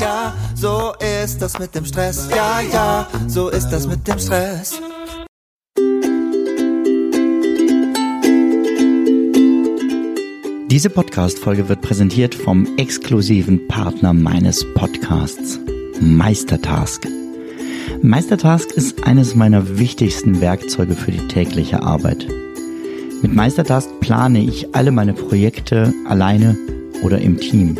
ja, 0.00 0.34
so 0.54 0.94
ist 1.24 1.40
das 1.40 1.58
mit 1.58 1.74
dem 1.74 1.84
Stress. 1.84 2.28
Ja, 2.30 2.60
ja, 2.60 3.08
so 3.26 3.48
ist 3.48 3.68
das 3.70 3.86
mit 3.86 4.06
dem 4.06 4.18
Stress. 4.18 4.80
Diese 10.68 10.90
Podcast-Folge 10.90 11.68
wird 11.68 11.80
präsentiert 11.80 12.34
vom 12.34 12.66
exklusiven 12.76 13.66
Partner 13.68 14.12
meines 14.12 14.64
Podcasts, 14.74 15.58
Meistertask. 16.00 17.06
Meistertask 18.02 18.72
ist 18.72 19.04
eines 19.04 19.34
meiner 19.34 19.78
wichtigsten 19.78 20.40
Werkzeuge 20.40 20.94
für 20.94 21.12
die 21.12 21.26
tägliche 21.28 21.82
Arbeit. 21.82 22.26
Mit 23.22 23.34
Meistertask 23.34 23.88
plane 24.00 24.40
ich 24.40 24.74
alle 24.74 24.90
meine 24.90 25.14
Projekte 25.14 25.94
alleine 26.06 26.58
oder 27.02 27.20
im 27.20 27.38
Team. 27.38 27.78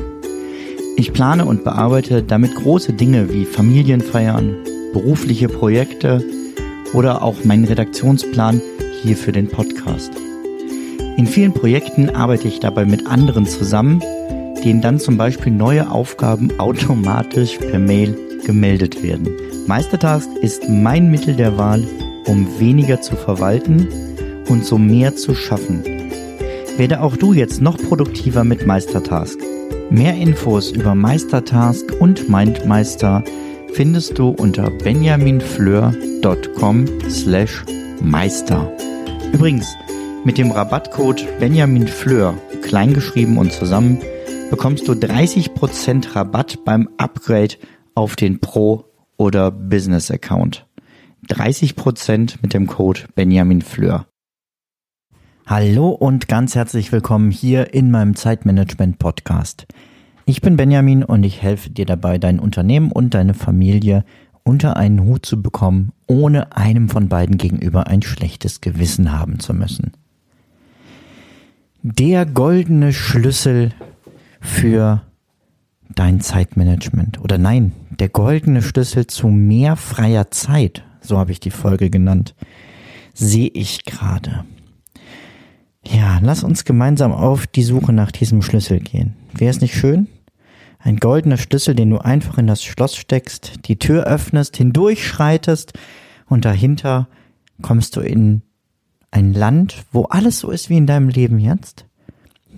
Ich 0.99 1.13
plane 1.13 1.45
und 1.45 1.63
bearbeite 1.63 2.23
damit 2.23 2.55
große 2.55 2.95
Dinge 2.95 3.31
wie 3.31 3.45
Familienfeiern, 3.45 4.57
berufliche 4.95 5.49
Projekte 5.49 6.25
oder 6.95 7.23
auch 7.23 7.45
meinen 7.45 7.67
Redaktionsplan 7.67 8.63
hier 9.03 9.19
für 9.19 9.33
den 9.33 9.49
Podcast. 9.49 10.13
In 11.19 11.27
vielen 11.27 11.53
Projekten 11.53 12.09
arbeite 12.09 12.49
ich 12.49 12.61
dabei 12.61 12.87
mit 12.87 13.07
anderen 13.07 13.45
zusammen, 13.45 14.01
denen 14.65 14.81
dann 14.81 14.99
zum 14.99 15.19
Beispiel 15.19 15.53
neue 15.53 15.91
Aufgaben 15.91 16.51
automatisch 16.59 17.59
per 17.59 17.79
Mail 17.79 18.17
gemeldet 18.47 19.03
werden. 19.03 19.29
Meistertask 19.67 20.31
ist 20.41 20.67
mein 20.67 21.11
Mittel 21.11 21.35
der 21.35 21.59
Wahl, 21.59 21.87
um 22.27 22.59
weniger 22.59 23.03
zu 23.03 23.17
verwalten 23.17 23.87
und 24.49 24.65
so 24.65 24.79
mehr 24.79 25.15
zu 25.15 25.35
schaffen. 25.35 25.83
Werde 26.79 27.03
auch 27.03 27.19
du 27.19 27.35
jetzt 27.35 27.61
noch 27.61 27.77
produktiver 27.77 28.45
mit 28.45 28.67
Meistertask. 28.67 29.39
Mehr 29.91 30.15
Infos 30.15 30.71
über 30.73 30.97
Meistertask 30.97 31.93
und 32.01 32.29
Mindmeister 32.29 33.23
findest 33.73 34.19
du 34.19 34.31
unter 34.31 34.69
benjaminfleur.com 34.71 36.87
slash 37.09 37.65
meister. 38.03 38.69
Übrigens, 39.33 39.73
mit 40.25 40.39
dem 40.39 40.51
Rabattcode 40.51 41.25
benjaminfleur, 41.39 42.35
kleingeschrieben 42.63 43.39
und 43.39 43.53
zusammen, 43.53 44.01
bekommst 44.51 44.89
du 44.89 44.93
30% 44.93 46.17
Rabatt 46.17 46.65
beim 46.65 46.89
Upgrade 46.99 47.55
auf 47.95 48.17
den 48.17 48.41
Pro 48.41 48.87
oder 49.17 49.53
Business 49.53 50.11
Account. 50.11 50.67
30% 51.29 52.39
mit 52.43 52.55
dem 52.55 52.67
Code 52.67 53.03
Benjamin 53.15 53.63
Fleur. 53.63 54.09
Hallo 55.49 55.91
und 55.91 56.27
ganz 56.27 56.57
herzlich 56.57 56.91
willkommen 56.91 57.31
hier 57.31 57.73
in 57.73 57.93
meinem 57.93 58.17
Zeitmanagement 58.17 58.99
Podcast. 58.99 59.69
Ich 60.25 60.41
bin 60.41 60.57
Benjamin 60.57 61.05
und 61.05 61.23
ich 61.23 61.41
helfe 61.41 61.71
dir 61.71 61.87
dabei, 61.87 62.19
dein 62.19 62.41
Unternehmen 62.41 62.91
und 62.91 63.15
deine 63.15 63.33
Familie 63.33 64.05
unter 64.43 64.77
einen 64.77 65.05
Hut 65.05 65.25
zu 65.25 65.41
bekommen, 65.41 65.93
ohne 66.09 66.57
einem 66.57 66.89
von 66.89 67.09
beiden 67.09 67.39
gegenüber 67.39 67.87
ein 67.87 68.03
schlechtes 68.03 68.61
Gewissen 68.61 69.17
haben 69.17 69.39
zu 69.39 69.55
müssen. 69.55 69.93
Der 71.85 72.27
goldene 72.27 72.93
Schlüssel 72.93 73.71
für 74.41 75.03
dein 75.95 76.21
Zeitmanagement. 76.21 77.21
Oder 77.21 77.39
nein, 77.39 77.71
der 77.91 78.09
goldene 78.09 78.63
Schlüssel 78.63 79.07
zu 79.07 79.29
mehr 79.29 79.77
freier 79.77 80.29
Zeit, 80.33 80.83
so 81.01 81.19
habe 81.19 81.31
ich 81.31 81.39
die 81.39 81.53
Folge 81.53 81.89
genannt, 81.89 82.35
sehe 83.15 83.51
ich 83.55 83.85
gerade. 83.85 84.45
Ja, 85.93 86.19
lass 86.23 86.43
uns 86.43 86.65
gemeinsam 86.65 87.13
auf 87.13 87.47
die 87.47 87.63
Suche 87.63 87.93
nach 87.93 88.11
diesem 88.11 88.43
Schlüssel 88.43 88.81
gehen. 88.81 89.15
Wäre 89.33 89.51
es 89.51 89.61
nicht 89.61 89.75
schön? 89.75 90.09
Ein 90.79 90.97
goldener 90.99 91.37
Schlüssel, 91.37 91.75
den 91.75 91.91
du 91.91 91.99
einfach 91.99 92.39
in 92.39 92.47
das 92.47 92.63
Schloss 92.63 92.97
steckst, 92.97 93.67
die 93.67 93.79
Tür 93.79 94.05
öffnest, 94.05 94.57
hindurchschreitest 94.57 95.73
und 96.27 96.45
dahinter 96.45 97.09
kommst 97.63 97.97
du 97.97 98.01
in 98.01 98.43
ein 99.11 99.33
Land, 99.33 99.85
wo 99.93 100.05
alles 100.05 100.41
so 100.41 100.51
ist 100.51 100.71
wie 100.71 100.77
in 100.77 100.87
deinem 100.87 101.09
Leben 101.09 101.39
jetzt. 101.39 101.87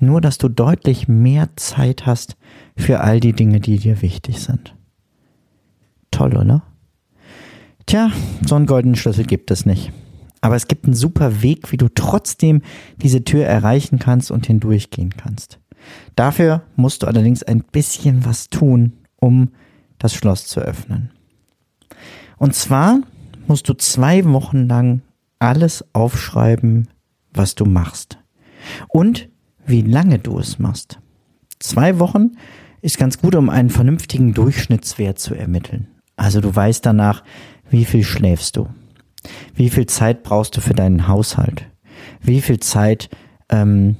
Nur, 0.00 0.20
dass 0.20 0.38
du 0.38 0.48
deutlich 0.48 1.08
mehr 1.08 1.48
Zeit 1.56 2.06
hast 2.06 2.36
für 2.76 3.00
all 3.00 3.20
die 3.20 3.32
Dinge, 3.32 3.60
die 3.60 3.78
dir 3.78 4.02
wichtig 4.02 4.40
sind. 4.40 4.74
Toll, 6.10 6.36
oder? 6.36 6.62
Tja, 7.86 8.10
so 8.46 8.54
einen 8.54 8.66
goldenen 8.66 8.96
Schlüssel 8.96 9.24
gibt 9.24 9.50
es 9.50 9.66
nicht. 9.66 9.92
Aber 10.40 10.56
es 10.56 10.68
gibt 10.68 10.84
einen 10.84 10.94
super 10.94 11.42
Weg, 11.42 11.72
wie 11.72 11.76
du 11.76 11.88
trotzdem 11.88 12.62
diese 12.96 13.24
Tür 13.24 13.44
erreichen 13.44 13.98
kannst 13.98 14.30
und 14.30 14.46
hindurchgehen 14.46 15.14
kannst. 15.16 15.58
Dafür 16.16 16.62
musst 16.76 17.02
du 17.02 17.06
allerdings 17.06 17.42
ein 17.42 17.62
bisschen 17.62 18.24
was 18.24 18.48
tun, 18.48 18.92
um 19.16 19.50
das 19.98 20.14
Schloss 20.14 20.46
zu 20.46 20.60
öffnen. 20.60 21.10
Und 22.36 22.54
zwar 22.54 23.00
musst 23.46 23.68
du 23.68 23.74
zwei 23.74 24.24
Wochen 24.24 24.68
lang 24.68 25.02
alles 25.38 25.84
aufschreiben, 25.92 26.88
was 27.32 27.54
du 27.54 27.64
machst. 27.64 28.18
Und 28.88 29.28
wie 29.66 29.82
lange 29.82 30.18
du 30.18 30.38
es 30.38 30.58
machst. 30.58 30.98
Zwei 31.58 31.98
Wochen 31.98 32.32
ist 32.80 32.98
ganz 32.98 33.18
gut, 33.18 33.34
um 33.34 33.50
einen 33.50 33.70
vernünftigen 33.70 34.34
Durchschnittswert 34.34 35.18
zu 35.18 35.34
ermitteln. 35.34 35.88
Also 36.16 36.40
du 36.40 36.54
weißt 36.54 36.84
danach, 36.84 37.22
wie 37.70 37.84
viel 37.84 38.04
schläfst 38.04 38.56
du, 38.56 38.68
wie 39.54 39.70
viel 39.70 39.86
Zeit 39.86 40.22
brauchst 40.22 40.56
du 40.56 40.60
für 40.60 40.74
deinen 40.74 41.08
Haushalt, 41.08 41.66
wie 42.20 42.40
viel 42.40 42.60
Zeit 42.60 43.08
ähm, 43.48 43.96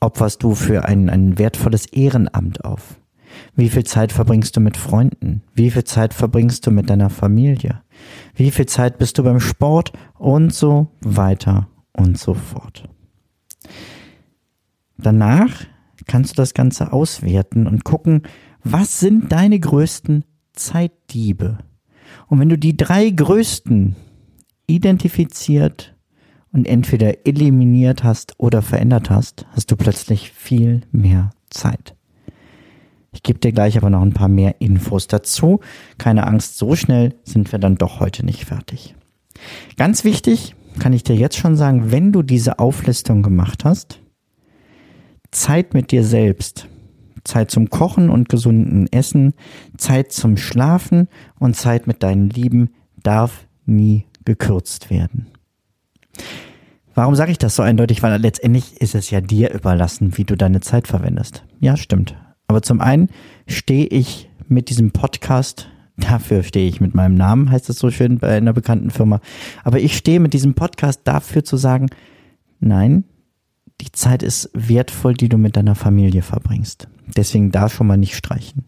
opferst 0.00 0.42
du 0.42 0.54
für 0.54 0.84
ein, 0.84 1.08
ein 1.10 1.38
wertvolles 1.38 1.86
Ehrenamt 1.86 2.64
auf, 2.64 3.00
wie 3.54 3.68
viel 3.68 3.84
Zeit 3.84 4.12
verbringst 4.12 4.56
du 4.56 4.60
mit 4.60 4.76
Freunden, 4.76 5.42
wie 5.54 5.70
viel 5.70 5.84
Zeit 5.84 6.14
verbringst 6.14 6.66
du 6.66 6.70
mit 6.70 6.90
deiner 6.90 7.10
Familie, 7.10 7.82
wie 8.34 8.50
viel 8.50 8.66
Zeit 8.66 8.98
bist 8.98 9.18
du 9.18 9.22
beim 9.22 9.40
Sport? 9.40 9.92
Und 10.18 10.54
so 10.54 10.88
weiter 11.00 11.68
und 11.92 12.18
so 12.18 12.34
fort. 12.34 12.88
Danach 14.98 15.66
kannst 16.06 16.32
du 16.32 16.36
das 16.36 16.54
Ganze 16.54 16.92
auswerten 16.92 17.66
und 17.66 17.84
gucken, 17.84 18.22
was 18.62 19.00
sind 19.00 19.30
deine 19.30 19.58
größten 19.60 20.24
Zeitdiebe? 20.52 21.58
Und 22.28 22.40
wenn 22.40 22.48
du 22.48 22.58
die 22.58 22.76
drei 22.76 23.10
größten 23.10 23.96
identifiziert 24.66 25.94
und 26.52 26.66
entweder 26.66 27.26
eliminiert 27.26 28.02
hast 28.04 28.34
oder 28.38 28.62
verändert 28.62 29.10
hast, 29.10 29.46
hast 29.52 29.70
du 29.70 29.76
plötzlich 29.76 30.32
viel 30.32 30.82
mehr 30.90 31.30
Zeit. 31.50 31.94
Ich 33.12 33.22
gebe 33.22 33.38
dir 33.38 33.52
gleich 33.52 33.78
aber 33.78 33.90
noch 33.90 34.02
ein 34.02 34.12
paar 34.12 34.28
mehr 34.28 34.60
Infos 34.60 35.06
dazu. 35.06 35.60
Keine 35.96 36.26
Angst, 36.26 36.58
so 36.58 36.76
schnell 36.76 37.14
sind 37.24 37.50
wir 37.50 37.58
dann 37.58 37.76
doch 37.76 38.00
heute 38.00 38.24
nicht 38.24 38.44
fertig. 38.44 38.94
Ganz 39.76 40.04
wichtig, 40.04 40.54
kann 40.78 40.92
ich 40.92 41.02
dir 41.02 41.16
jetzt 41.16 41.36
schon 41.36 41.56
sagen, 41.56 41.90
wenn 41.90 42.12
du 42.12 42.22
diese 42.22 42.58
Auflistung 42.58 43.22
gemacht 43.22 43.64
hast, 43.64 44.00
Zeit 45.30 45.74
mit 45.74 45.92
dir 45.92 46.04
selbst. 46.04 46.68
Zeit 47.24 47.50
zum 47.50 47.70
Kochen 47.70 48.08
und 48.08 48.28
gesunden 48.28 48.86
Essen, 48.92 49.34
Zeit 49.76 50.12
zum 50.12 50.36
Schlafen 50.36 51.08
und 51.38 51.56
Zeit 51.56 51.86
mit 51.86 52.02
deinen 52.02 52.30
Lieben 52.30 52.70
darf 53.02 53.46
nie 53.64 54.04
gekürzt 54.26 54.90
werden. 54.90 55.28
Warum 56.94 57.14
sage 57.14 57.30
ich 57.30 57.38
das 57.38 57.56
so 57.56 57.62
eindeutig? 57.62 58.02
Weil 58.02 58.20
letztendlich 58.20 58.80
ist 58.80 58.94
es 58.94 59.10
ja 59.10 59.20
dir 59.20 59.52
überlassen, 59.52 60.16
wie 60.18 60.24
du 60.24 60.36
deine 60.36 60.60
Zeit 60.60 60.88
verwendest. 60.88 61.44
Ja, 61.60 61.76
stimmt. 61.76 62.14
Aber 62.48 62.62
zum 62.62 62.80
einen 62.80 63.08
stehe 63.46 63.86
ich 63.86 64.30
mit 64.48 64.68
diesem 64.70 64.92
Podcast, 64.92 65.68
dafür 65.96 66.42
stehe 66.42 66.68
ich 66.68 66.80
mit 66.80 66.94
meinem 66.94 67.14
Namen, 67.14 67.50
heißt 67.50 67.68
es 67.70 67.78
so 67.78 67.90
schön 67.90 68.18
bei 68.18 68.36
einer 68.36 68.52
bekannten 68.52 68.90
Firma. 68.90 69.20
Aber 69.64 69.80
ich 69.80 69.96
stehe 69.96 70.20
mit 70.20 70.32
diesem 70.32 70.54
Podcast 70.54 71.02
dafür 71.04 71.44
zu 71.44 71.56
sagen, 71.56 71.88
nein, 72.60 73.04
die 73.80 73.92
Zeit 73.92 74.22
ist 74.22 74.50
wertvoll, 74.54 75.14
die 75.14 75.28
du 75.28 75.36
mit 75.36 75.56
deiner 75.56 75.74
Familie 75.74 76.22
verbringst. 76.22 76.88
Deswegen 77.14 77.50
da 77.50 77.68
schon 77.68 77.86
mal 77.86 77.98
nicht 77.98 78.16
streichen. 78.16 78.64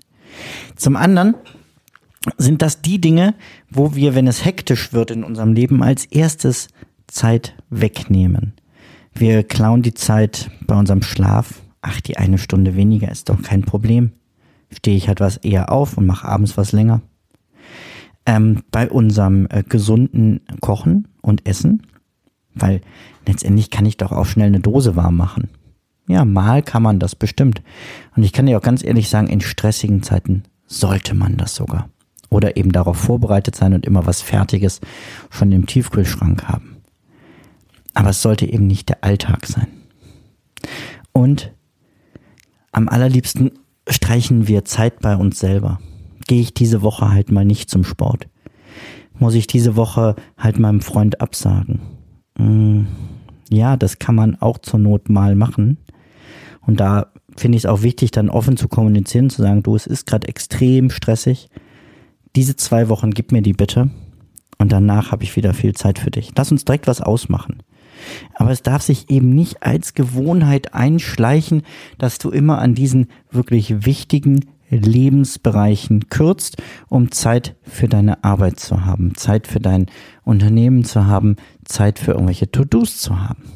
Zum 0.76 0.96
anderen 0.96 1.34
sind 2.36 2.62
das 2.62 2.82
die 2.82 3.00
Dinge, 3.00 3.34
wo 3.70 3.94
wir, 3.94 4.14
wenn 4.14 4.26
es 4.26 4.44
hektisch 4.44 4.92
wird 4.92 5.10
in 5.10 5.24
unserem 5.24 5.52
Leben, 5.52 5.82
als 5.82 6.04
erstes 6.04 6.68
Zeit 7.06 7.54
wegnehmen. 7.70 8.54
Wir 9.14 9.42
klauen 9.42 9.82
die 9.82 9.94
Zeit 9.94 10.50
bei 10.66 10.76
unserem 10.76 11.02
Schlaf. 11.02 11.62
Ach, 11.80 12.00
die 12.00 12.16
eine 12.16 12.38
Stunde 12.38 12.76
weniger 12.76 13.10
ist 13.10 13.28
doch 13.28 13.42
kein 13.42 13.62
Problem. 13.62 14.12
Stehe 14.70 14.96
ich 14.96 15.08
halt 15.08 15.20
was 15.20 15.38
eher 15.38 15.72
auf 15.72 15.96
und 15.96 16.06
mache 16.06 16.28
abends 16.28 16.56
was 16.56 16.72
länger. 16.72 17.00
Ähm, 18.26 18.62
bei 18.70 18.90
unserem 18.90 19.46
äh, 19.48 19.62
gesunden 19.62 20.40
Kochen 20.60 21.08
und 21.22 21.46
Essen 21.46 21.82
weil 22.60 22.80
letztendlich 23.26 23.70
kann 23.70 23.86
ich 23.86 23.96
doch 23.96 24.12
auch 24.12 24.26
schnell 24.26 24.48
eine 24.48 24.60
Dose 24.60 24.96
warm 24.96 25.16
machen. 25.16 25.48
Ja, 26.06 26.24
mal 26.24 26.62
kann 26.62 26.82
man 26.82 26.98
das 26.98 27.14
bestimmt. 27.14 27.62
Und 28.16 28.22
ich 28.22 28.32
kann 28.32 28.46
dir 28.46 28.56
auch 28.56 28.62
ganz 28.62 28.82
ehrlich 28.82 29.08
sagen, 29.08 29.28
in 29.28 29.40
stressigen 29.40 30.02
Zeiten 30.02 30.44
sollte 30.66 31.14
man 31.14 31.36
das 31.36 31.54
sogar. 31.54 31.88
Oder 32.30 32.56
eben 32.56 32.72
darauf 32.72 32.96
vorbereitet 32.98 33.56
sein 33.56 33.72
und 33.72 33.86
immer 33.86 34.06
was 34.06 34.20
Fertiges 34.20 34.80
schon 35.30 35.52
im 35.52 35.66
Tiefkühlschrank 35.66 36.44
haben. 36.44 36.76
Aber 37.94 38.10
es 38.10 38.22
sollte 38.22 38.46
eben 38.46 38.66
nicht 38.66 38.88
der 38.88 39.02
Alltag 39.02 39.46
sein. 39.46 39.68
Und 41.12 41.52
am 42.70 42.88
allerliebsten 42.88 43.52
streichen 43.88 44.46
wir 44.46 44.64
Zeit 44.64 45.00
bei 45.00 45.16
uns 45.16 45.38
selber. 45.38 45.80
gehe 46.26 46.40
ich 46.42 46.52
diese 46.52 46.82
Woche 46.82 47.10
halt 47.10 47.32
mal 47.32 47.46
nicht 47.46 47.70
zum 47.70 47.84
Sport? 47.84 48.28
Muss 49.18 49.34
ich 49.34 49.46
diese 49.46 49.76
Woche 49.76 50.14
halt 50.36 50.58
meinem 50.58 50.82
Freund 50.82 51.20
absagen? 51.22 51.80
Hm, 52.36 52.86
ja, 53.50 53.76
das 53.76 53.98
kann 53.98 54.14
man 54.14 54.36
auch 54.40 54.58
zur 54.58 54.78
Not 54.78 55.08
mal 55.08 55.34
machen. 55.34 55.78
Und 56.60 56.80
da 56.80 57.06
finde 57.36 57.56
ich 57.56 57.64
es 57.64 57.70
auch 57.70 57.82
wichtig, 57.82 58.10
dann 58.10 58.28
offen 58.28 58.56
zu 58.56 58.68
kommunizieren, 58.68 59.30
zu 59.30 59.42
sagen, 59.42 59.62
du, 59.62 59.74
es 59.74 59.86
ist 59.86 60.06
gerade 60.06 60.28
extrem 60.28 60.90
stressig. 60.90 61.48
Diese 62.38 62.54
zwei 62.54 62.88
Wochen 62.88 63.10
gib 63.10 63.32
mir 63.32 63.42
die 63.42 63.52
bitte. 63.52 63.90
Und 64.58 64.70
danach 64.70 65.10
habe 65.10 65.24
ich 65.24 65.34
wieder 65.34 65.54
viel 65.54 65.74
Zeit 65.74 65.98
für 65.98 66.12
dich. 66.12 66.30
Lass 66.36 66.52
uns 66.52 66.64
direkt 66.64 66.86
was 66.86 67.00
ausmachen. 67.00 67.64
Aber 68.32 68.52
es 68.52 68.62
darf 68.62 68.80
sich 68.80 69.10
eben 69.10 69.34
nicht 69.34 69.64
als 69.64 69.92
Gewohnheit 69.92 70.72
einschleichen, 70.72 71.62
dass 71.98 72.18
du 72.18 72.30
immer 72.30 72.60
an 72.60 72.76
diesen 72.76 73.08
wirklich 73.32 73.84
wichtigen 73.86 74.44
Lebensbereichen 74.70 76.10
kürzt, 76.10 76.62
um 76.88 77.10
Zeit 77.10 77.56
für 77.64 77.88
deine 77.88 78.22
Arbeit 78.22 78.60
zu 78.60 78.84
haben, 78.84 79.16
Zeit 79.16 79.48
für 79.48 79.58
dein 79.58 79.86
Unternehmen 80.22 80.84
zu 80.84 81.06
haben, 81.06 81.34
Zeit 81.64 81.98
für 81.98 82.12
irgendwelche 82.12 82.52
To-Dos 82.52 82.98
zu 82.98 83.20
haben. 83.20 83.50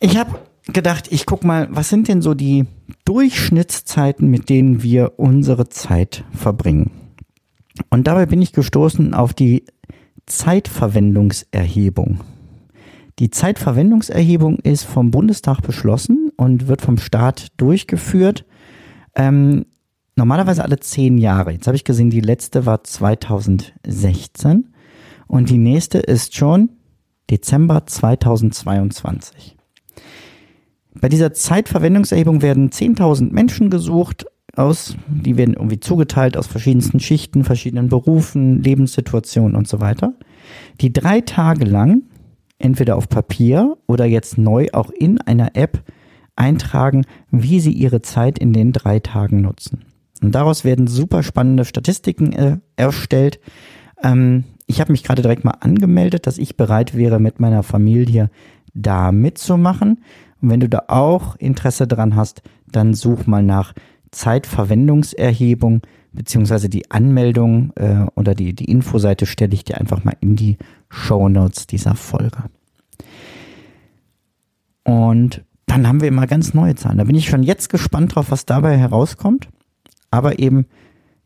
Ich 0.00 0.16
habe 0.16 0.38
gedacht, 0.66 1.08
ich 1.10 1.26
guck 1.26 1.44
mal, 1.44 1.68
was 1.70 1.88
sind 1.88 2.08
denn 2.08 2.22
so 2.22 2.34
die 2.34 2.66
Durchschnittszeiten, 3.04 4.28
mit 4.28 4.48
denen 4.48 4.82
wir 4.82 5.18
unsere 5.18 5.68
Zeit 5.68 6.24
verbringen? 6.32 6.90
Und 7.90 8.06
dabei 8.06 8.26
bin 8.26 8.42
ich 8.42 8.52
gestoßen 8.52 9.14
auf 9.14 9.34
die 9.34 9.64
Zeitverwendungserhebung. 10.26 12.20
Die 13.18 13.30
Zeitverwendungserhebung 13.30 14.58
ist 14.60 14.84
vom 14.84 15.10
Bundestag 15.10 15.60
beschlossen 15.62 16.30
und 16.36 16.68
wird 16.68 16.80
vom 16.80 16.98
Staat 16.98 17.48
durchgeführt. 17.56 18.44
Ähm, 19.14 19.66
normalerweise 20.16 20.64
alle 20.64 20.80
zehn 20.80 21.18
Jahre. 21.18 21.52
Jetzt 21.52 21.66
habe 21.66 21.76
ich 21.76 21.84
gesehen, 21.84 22.10
die 22.10 22.20
letzte 22.20 22.66
war 22.66 22.84
2016 22.84 24.72
und 25.26 25.50
die 25.50 25.58
nächste 25.58 25.98
ist 25.98 26.34
schon 26.36 26.70
Dezember 27.30 27.86
2022. 27.86 29.56
Bei 31.00 31.08
dieser 31.08 31.32
Zeitverwendungserhebung 31.32 32.42
werden 32.42 32.70
10.000 32.70 33.32
Menschen 33.32 33.70
gesucht 33.70 34.26
aus, 34.54 34.96
die 35.08 35.36
werden 35.36 35.54
irgendwie 35.54 35.80
zugeteilt 35.80 36.36
aus 36.36 36.46
verschiedensten 36.46 37.00
Schichten, 37.00 37.44
verschiedenen 37.44 37.88
Berufen, 37.88 38.62
Lebenssituationen 38.62 39.56
und 39.56 39.66
so 39.66 39.80
weiter, 39.80 40.14
die 40.80 40.92
drei 40.92 41.22
Tage 41.22 41.64
lang 41.64 42.02
entweder 42.58 42.96
auf 42.96 43.08
Papier 43.08 43.76
oder 43.86 44.04
jetzt 44.04 44.38
neu 44.38 44.68
auch 44.72 44.90
in 44.90 45.20
einer 45.20 45.56
App 45.56 45.82
eintragen, 46.36 47.04
wie 47.30 47.60
sie 47.60 47.72
ihre 47.72 48.02
Zeit 48.02 48.38
in 48.38 48.52
den 48.52 48.72
drei 48.72 49.00
Tagen 49.00 49.40
nutzen. 49.40 49.84
Und 50.22 50.34
daraus 50.34 50.64
werden 50.64 50.86
super 50.86 51.22
spannende 51.22 51.64
Statistiken 51.64 52.32
äh, 52.32 52.58
erstellt. 52.76 53.40
Ähm, 54.02 54.44
ich 54.66 54.80
habe 54.80 54.92
mich 54.92 55.02
gerade 55.02 55.22
direkt 55.22 55.44
mal 55.44 55.56
angemeldet, 55.60 56.26
dass 56.26 56.38
ich 56.38 56.56
bereit 56.56 56.96
wäre, 56.96 57.18
mit 57.18 57.40
meiner 57.40 57.62
Familie 57.62 58.30
da 58.72 59.12
mitzumachen. 59.12 60.02
Und 60.42 60.50
wenn 60.50 60.60
du 60.60 60.68
da 60.68 60.84
auch 60.88 61.36
Interesse 61.36 61.86
dran 61.86 62.16
hast, 62.16 62.42
dann 62.70 62.92
such 62.92 63.26
mal 63.26 63.42
nach 63.42 63.72
Zeitverwendungserhebung 64.10 65.82
beziehungsweise 66.12 66.68
die 66.68 66.90
Anmeldung 66.90 67.72
äh, 67.76 68.06
oder 68.16 68.34
die, 68.34 68.52
die 68.52 68.70
Infoseite 68.70 69.24
stelle 69.24 69.54
ich 69.54 69.64
dir 69.64 69.78
einfach 69.78 70.04
mal 70.04 70.16
in 70.20 70.36
die 70.36 70.58
Show 70.90 71.28
Notes 71.28 71.66
dieser 71.66 71.94
Folge. 71.94 72.44
Und 74.84 75.42
dann 75.66 75.86
haben 75.86 76.00
wir 76.00 76.08
immer 76.08 76.26
ganz 76.26 76.52
neue 76.54 76.74
Zahlen. 76.74 76.98
Da 76.98 77.04
bin 77.04 77.16
ich 77.16 77.28
schon 77.28 77.42
jetzt 77.42 77.70
gespannt 77.70 78.14
drauf, 78.14 78.30
was 78.30 78.44
dabei 78.44 78.76
herauskommt. 78.76 79.48
Aber 80.10 80.38
eben, 80.38 80.66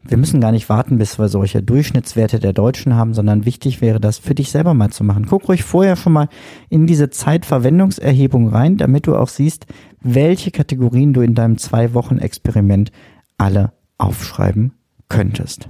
wir 0.08 0.16
müssen 0.16 0.40
gar 0.40 0.52
nicht 0.52 0.68
warten, 0.68 0.98
bis 0.98 1.18
wir 1.18 1.28
solche 1.28 1.62
Durchschnittswerte 1.62 2.38
der 2.38 2.52
Deutschen 2.52 2.94
haben, 2.94 3.14
sondern 3.14 3.44
wichtig 3.44 3.80
wäre 3.80 4.00
das 4.00 4.18
für 4.18 4.34
dich 4.34 4.50
selber 4.50 4.74
mal 4.74 4.90
zu 4.90 5.04
machen. 5.04 5.26
Guck 5.26 5.48
ruhig 5.48 5.64
vorher 5.64 5.96
schon 5.96 6.12
mal 6.12 6.28
in 6.68 6.86
diese 6.86 7.10
Zeitverwendungserhebung 7.10 8.48
rein, 8.48 8.76
damit 8.76 9.06
du 9.06 9.16
auch 9.16 9.28
siehst, 9.28 9.66
welche 10.00 10.50
Kategorien 10.50 11.12
du 11.12 11.20
in 11.20 11.34
deinem 11.34 11.58
Zwei-Wochen-Experiment 11.58 12.92
alle 13.38 13.72
aufschreiben 13.98 14.72
könntest. 15.08 15.68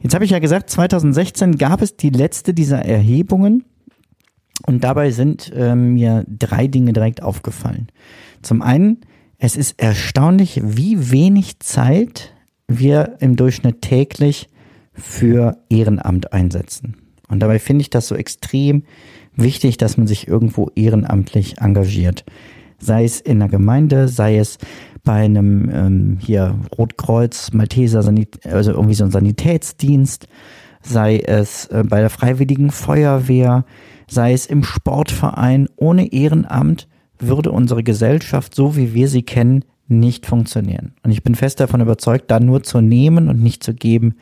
Jetzt 0.00 0.14
habe 0.14 0.24
ich 0.24 0.32
ja 0.32 0.38
gesagt, 0.38 0.70
2016 0.70 1.56
gab 1.58 1.80
es 1.82 1.96
die 1.96 2.10
letzte 2.10 2.54
dieser 2.54 2.84
Erhebungen 2.84 3.64
und 4.66 4.82
dabei 4.84 5.10
sind 5.10 5.52
äh, 5.54 5.74
mir 5.74 6.24
drei 6.28 6.66
Dinge 6.66 6.92
direkt 6.92 7.22
aufgefallen. 7.22 7.88
Zum 8.42 8.62
einen, 8.62 9.02
es 9.38 9.56
ist 9.56 9.80
erstaunlich, 9.80 10.60
wie 10.64 11.10
wenig 11.10 11.60
Zeit 11.60 12.32
wir 12.68 13.16
im 13.20 13.36
Durchschnitt 13.36 13.82
täglich 13.82 14.48
für 14.92 15.58
Ehrenamt 15.68 16.32
einsetzen. 16.32 16.96
Und 17.28 17.40
dabei 17.40 17.58
finde 17.58 17.82
ich 17.82 17.90
das 17.90 18.08
so 18.08 18.14
extrem 18.14 18.84
wichtig, 19.34 19.78
dass 19.78 19.96
man 19.96 20.06
sich 20.06 20.28
irgendwo 20.28 20.70
ehrenamtlich 20.74 21.58
engagiert. 21.58 22.24
Sei 22.78 23.04
es 23.04 23.20
in 23.20 23.38
der 23.38 23.48
Gemeinde, 23.48 24.08
sei 24.08 24.36
es 24.36 24.58
bei 25.04 25.24
einem 25.24 25.70
ähm, 25.72 26.18
hier 26.20 26.58
Rotkreuz, 26.76 27.52
Malteser, 27.52 28.02
Sanit 28.02 28.46
also 28.46 28.72
irgendwie 28.72 28.94
so 28.94 29.04
ein 29.04 29.10
Sanitätsdienst, 29.10 30.28
sei 30.82 31.18
es 31.18 31.66
äh, 31.66 31.84
bei 31.86 32.00
der 32.00 32.10
Freiwilligen 32.10 32.70
Feuerwehr, 32.70 33.64
sei 34.08 34.32
es 34.32 34.46
im 34.46 34.62
Sportverein. 34.62 35.68
Ohne 35.76 36.12
Ehrenamt 36.12 36.88
würde 37.18 37.50
unsere 37.50 37.82
Gesellschaft, 37.82 38.54
so 38.54 38.76
wie 38.76 38.94
wir 38.94 39.08
sie 39.08 39.22
kennen, 39.22 39.64
nicht 39.88 40.26
funktionieren. 40.26 40.94
Und 41.02 41.10
ich 41.10 41.22
bin 41.22 41.34
fest 41.34 41.60
davon 41.60 41.80
überzeugt, 41.80 42.30
da 42.30 42.40
nur 42.40 42.62
zu 42.62 42.80
nehmen 42.80 43.28
und 43.28 43.42
nicht 43.42 43.62
zu 43.62 43.74
geben, 43.74 44.16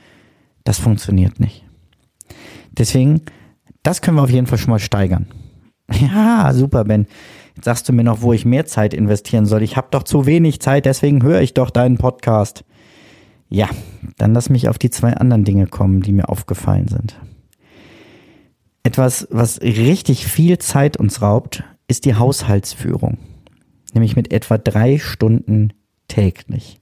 das 0.65 0.79
funktioniert 0.79 1.41
nicht. 1.41 1.65
Deswegen, 2.73 3.23
das 3.83 4.03
können 4.03 4.17
wir 4.17 4.23
auf 4.23 4.31
jeden 4.31 4.47
Fall 4.47 4.59
schon 4.59 4.71
mal 4.71 4.79
steigern. 4.79 5.27
Ja, 6.01 6.53
super, 6.55 6.85
Ben. 6.85 7.09
Jetzt 7.57 7.65
sagst 7.65 7.89
du 7.89 7.93
mir 7.93 8.05
noch, 8.05 8.23
wo 8.23 8.33
ich 8.33 8.45
mehr 8.45 8.65
Zeit 8.65 8.95
investieren 8.95 9.45
soll. 9.45 9.63
Ich 9.63 9.77
habe 9.77 9.89
doch 9.91 10.05
zu 10.05 10.25
wenig 10.25 10.61
Zeit, 10.61 10.87
deswegen 10.87 11.23
höre 11.23 11.41
ich 11.41 11.53
doch 11.53 11.71
deinen 11.71 11.99
Podcast. 11.99 12.65
Ja, 13.49 13.69
dann 14.17 14.33
lass 14.33 14.49
mich 14.49 14.69
auf 14.69 14.79
die 14.79 14.91
zwei 14.91 15.15
anderen 15.15 15.45
Dinge 15.45 15.67
kommen, 15.67 16.01
die 16.01 16.13
mir 16.13 16.29
aufgefallen 16.29 16.87
sind. 16.87 17.19
Etwas, 18.85 19.27
was 19.31 19.61
richtig 19.61 20.27
viel 20.27 20.59
Zeit 20.59 20.97
uns 20.97 21.21
raubt, 21.21 21.65
ist 21.89 22.05
die 22.05 22.15
Haushaltsführung. 22.15 23.19
Nämlich 23.93 24.17
mit 24.17 24.33
etwa 24.33 24.59
drei 24.59 24.99
Stunden 24.99 25.73
täglich. 26.09 26.81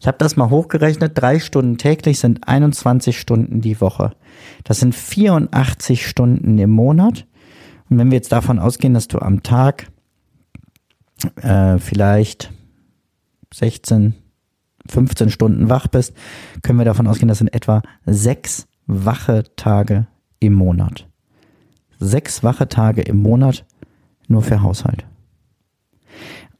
Ich 0.00 0.06
habe 0.06 0.18
das 0.18 0.36
mal 0.36 0.50
hochgerechnet. 0.50 1.12
Drei 1.14 1.38
Stunden 1.38 1.78
täglich 1.78 2.18
sind 2.18 2.48
21 2.48 3.18
Stunden 3.20 3.60
die 3.60 3.80
Woche. 3.80 4.12
Das 4.64 4.80
sind 4.80 4.94
84 4.94 6.06
Stunden 6.06 6.58
im 6.58 6.70
Monat. 6.70 7.26
Und 7.88 7.98
wenn 7.98 8.10
wir 8.10 8.16
jetzt 8.16 8.32
davon 8.32 8.58
ausgehen, 8.58 8.94
dass 8.94 9.08
du 9.08 9.18
am 9.18 9.42
Tag 9.42 9.86
äh, 11.36 11.78
vielleicht 11.78 12.52
16, 13.54 14.14
15 14.88 15.30
Stunden 15.30 15.68
wach 15.68 15.86
bist, 15.86 16.14
können 16.62 16.78
wir 16.78 16.84
davon 16.84 17.06
ausgehen, 17.06 17.28
das 17.28 17.38
sind 17.38 17.54
etwa 17.54 17.82
sechs 18.06 18.66
wache 18.86 19.44
Tage 19.56 20.06
im 20.40 20.54
Monat 20.54 21.06
sechs 22.00 22.42
wache 22.42 22.68
Tage 22.68 23.02
im 23.02 23.18
Monat 23.18 23.64
nur 24.26 24.42
für 24.42 24.62
Haushalt. 24.62 25.04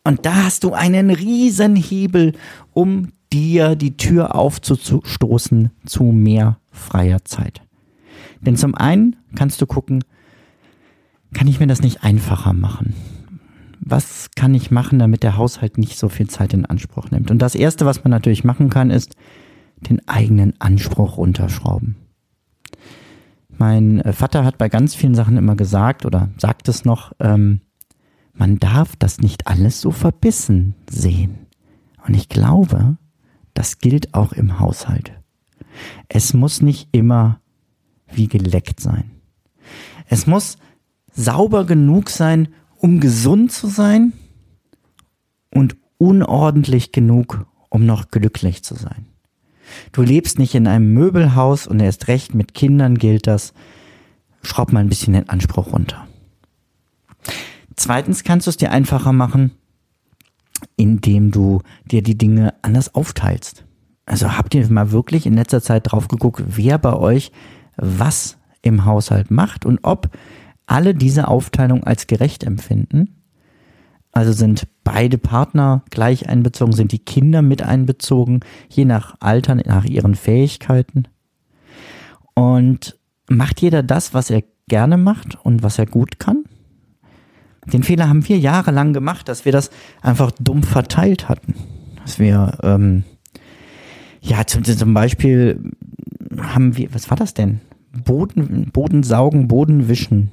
Und 0.05 0.25
da 0.27 0.45
hast 0.45 0.65
du 0.65 0.73
einen 0.73 1.11
riesen 1.11 1.77
Hebel, 1.77 2.33
um 2.73 3.09
dir 3.33 3.77
die 3.77 3.97
Tür 3.97 4.35
aufzustoßen 4.35 5.71
zu 5.87 6.05
mehr 6.05 6.59
freier 6.73 7.25
Zeit. 7.25 7.63
Denn 8.41 8.57
zum 8.57 8.75
einen 8.75 9.17
kannst 9.35 9.61
du 9.61 9.67
gucken, 9.67 10.03
kann 11.35 11.47
ich 11.47 11.61
mir 11.61 11.67
das 11.67 11.83
nicht 11.83 12.03
einfacher 12.03 12.53
machen? 12.53 12.95
Was 13.81 14.31
kann 14.35 14.55
ich 14.55 14.71
machen, 14.71 14.99
damit 14.99 15.23
der 15.23 15.37
Haushalt 15.37 15.79
nicht 15.79 15.99
so 15.99 16.09
viel 16.09 16.29
Zeit 16.29 16.53
in 16.53 16.67
Anspruch 16.67 17.11
nimmt? 17.11 17.31
Und 17.31 17.41
das 17.41 17.55
erste, 17.55 17.87
was 17.87 18.05
man 18.05 18.11
natürlich 18.11 18.45
machen 18.45 18.69
kann, 18.69 18.91
ist 18.91 19.15
den 19.89 20.07
eigenen 20.09 20.55
Anspruch 20.59 21.17
runterschrauben. 21.17 21.97
Mein 23.57 24.01
äh, 24.01 24.13
Vater 24.13 24.45
hat 24.45 24.59
bei 24.59 24.69
ganz 24.69 24.95
vielen 24.95 25.15
Sachen 25.15 25.37
immer 25.37 25.57
gesagt 25.57 26.05
oder 26.05 26.31
sagt 26.37 26.69
es 26.69 26.85
noch, 26.85 27.13
ähm, 27.21 27.61
man 28.41 28.59
darf 28.59 28.97
das 28.97 29.19
nicht 29.19 29.47
alles 29.49 29.83
so 29.83 29.91
verbissen 29.91 30.75
sehen. 30.89 31.47
Und 32.07 32.15
ich 32.15 32.31
glaube, 32.31 32.97
das 33.53 33.81
gilt 33.81 34.15
auch 34.15 34.33
im 34.33 34.59
Haushalt. 34.59 35.13
Es 36.09 36.33
muss 36.33 36.63
nicht 36.63 36.89
immer 36.91 37.39
wie 38.11 38.29
geleckt 38.29 38.81
sein. 38.81 39.11
Es 40.09 40.27
muss 40.27 40.57
sauber 41.13 41.67
genug 41.67 42.09
sein, 42.09 42.49
um 42.79 42.99
gesund 43.01 43.53
zu 43.53 43.67
sein 43.67 44.15
und 45.51 45.77
unordentlich 45.99 46.93
genug, 46.93 47.47
um 47.69 47.85
noch 47.85 48.09
glücklich 48.09 48.65
zu 48.65 48.75
sein. 48.75 49.05
Du 49.93 50.01
lebst 50.01 50.39
nicht 50.39 50.55
in 50.55 50.67
einem 50.67 50.95
Möbelhaus 50.95 51.67
und 51.67 51.79
erst 51.79 52.09
recht 52.09 52.35
mit 52.35 52.55
Kindern 52.55 52.97
gilt 52.97 53.27
das. 53.27 53.53
Schraub 54.43 54.73
mal 54.73 54.81
ein 54.81 54.89
bisschen 54.89 55.13
den 55.13 55.29
Anspruch 55.29 55.75
runter. 55.75 56.09
Zweitens 57.81 58.25
kannst 58.25 58.47
du 58.47 58.51
es 58.51 58.59
dir 58.59 58.73
einfacher 58.73 59.15
machen, 59.15 59.53
indem 60.77 61.31
du 61.31 61.63
dir 61.87 62.03
die 62.03 62.19
Dinge 62.19 62.53
anders 62.61 62.95
aufteilst. 62.95 63.65
Also 64.05 64.37
habt 64.37 64.55
ihr 64.55 64.71
mal 64.71 64.93
wirklich 64.93 65.25
in 65.25 65.33
letzter 65.33 65.63
Zeit 65.63 65.91
drauf 65.91 66.07
geguckt, 66.07 66.43
wer 66.47 66.77
bei 66.77 66.93
euch 66.93 67.33
was 67.79 68.37
im 68.61 68.85
Haushalt 68.85 69.31
macht 69.31 69.65
und 69.65 69.79
ob 69.83 70.11
alle 70.67 70.95
diese 70.95 71.27
Aufteilung 71.27 71.83
als 71.83 72.07
gerecht 72.07 72.45
empfinden? 72.45 73.17
Also 74.13 74.33
sind 74.33 74.69
beide 74.85 75.17
Partner 75.17 75.83
gleich 75.89 76.29
einbezogen, 76.29 76.75
sind 76.75 76.93
die 76.93 76.99
Kinder 76.99 77.41
mit 77.41 77.63
einbezogen, 77.63 78.41
je 78.69 78.85
nach 78.85 79.17
Alter, 79.21 79.55
nach 79.55 79.87
ihren 79.87 80.17
Fähigkeiten. 80.17 81.05
Und 82.35 82.99
macht 83.27 83.63
jeder 83.63 83.83
das, 83.83 84.13
was 84.13 84.29
er 84.29 84.43
gerne 84.69 84.99
macht 84.99 85.39
und 85.43 85.63
was 85.63 85.79
er 85.79 85.87
gut 85.87 86.19
kann? 86.19 86.45
Den 87.73 87.83
Fehler 87.83 88.09
haben 88.09 88.27
wir 88.29 88.39
jahrelang 88.39 88.93
gemacht, 88.93 89.29
dass 89.29 89.45
wir 89.45 89.53
das 89.53 89.71
einfach 90.03 90.31
dumm 90.39 90.63
verteilt 90.63 91.29
hatten. 91.29 91.55
Dass 92.03 92.19
wir, 92.19 92.59
ähm, 92.63 93.05
ja, 94.21 94.47
zum, 94.47 94.65
zum 94.65 94.95
Beispiel 94.95 95.73
haben 96.39 96.77
wir, 96.77 96.93
was 96.95 97.11
war 97.11 97.17
das 97.17 97.35
denn? 97.35 97.61
Boden, 98.05 98.71
Boden 98.73 99.03
saugen, 99.03 99.49
Boden 99.49 99.89
wischen. 99.89 100.31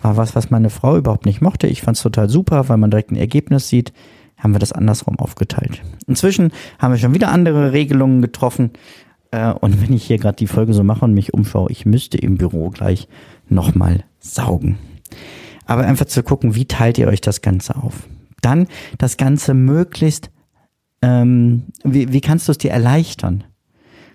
War 0.00 0.16
was, 0.16 0.36
was 0.36 0.50
meine 0.50 0.70
Frau 0.70 0.96
überhaupt 0.96 1.26
nicht 1.26 1.40
mochte. 1.40 1.66
Ich 1.66 1.82
fand 1.82 1.96
es 1.96 2.02
total 2.02 2.28
super, 2.28 2.68
weil 2.68 2.76
man 2.76 2.90
direkt 2.90 3.10
ein 3.10 3.16
Ergebnis 3.16 3.68
sieht. 3.68 3.92
Haben 4.36 4.54
wir 4.54 4.60
das 4.60 4.72
andersrum 4.72 5.18
aufgeteilt. 5.18 5.82
Inzwischen 6.06 6.52
haben 6.78 6.92
wir 6.92 6.98
schon 6.98 7.14
wieder 7.14 7.32
andere 7.32 7.72
Regelungen 7.72 8.22
getroffen. 8.22 8.70
Äh, 9.32 9.52
und 9.52 9.82
wenn 9.82 9.92
ich 9.92 10.04
hier 10.04 10.18
gerade 10.18 10.36
die 10.36 10.46
Folge 10.46 10.72
so 10.74 10.84
mache 10.84 11.04
und 11.04 11.14
mich 11.14 11.34
umschaue, 11.34 11.70
ich 11.70 11.86
müsste 11.86 12.18
im 12.18 12.36
Büro 12.36 12.70
gleich 12.70 13.08
nochmal 13.48 14.04
saugen. 14.20 14.78
Aber 15.68 15.84
einfach 15.84 16.06
zu 16.06 16.22
gucken, 16.22 16.54
wie 16.54 16.64
teilt 16.64 16.98
ihr 16.98 17.06
euch 17.08 17.20
das 17.20 17.42
Ganze 17.42 17.76
auf? 17.76 18.08
Dann 18.40 18.66
das 18.96 19.18
Ganze 19.18 19.52
möglichst, 19.52 20.30
ähm, 21.02 21.64
wie, 21.84 22.12
wie 22.12 22.22
kannst 22.22 22.48
du 22.48 22.52
es 22.52 22.58
dir 22.58 22.70
erleichtern? 22.70 23.44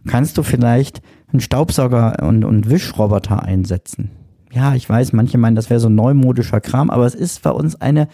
Kannst 0.07 0.37
du 0.37 0.43
vielleicht 0.43 1.01
einen 1.31 1.41
Staubsauger 1.41 2.23
und, 2.23 2.43
und 2.43 2.69
Wischroboter 2.69 3.43
einsetzen? 3.43 4.09
Ja, 4.51 4.73
ich 4.73 4.89
weiß, 4.89 5.13
manche 5.13 5.37
meinen, 5.37 5.55
das 5.55 5.69
wäre 5.69 5.79
so 5.79 5.89
neumodischer 5.89 6.59
Kram, 6.59 6.89
aber 6.89 7.05
es 7.05 7.15
ist 7.15 7.43
bei 7.43 7.51
uns 7.51 7.79
eine 7.79 8.07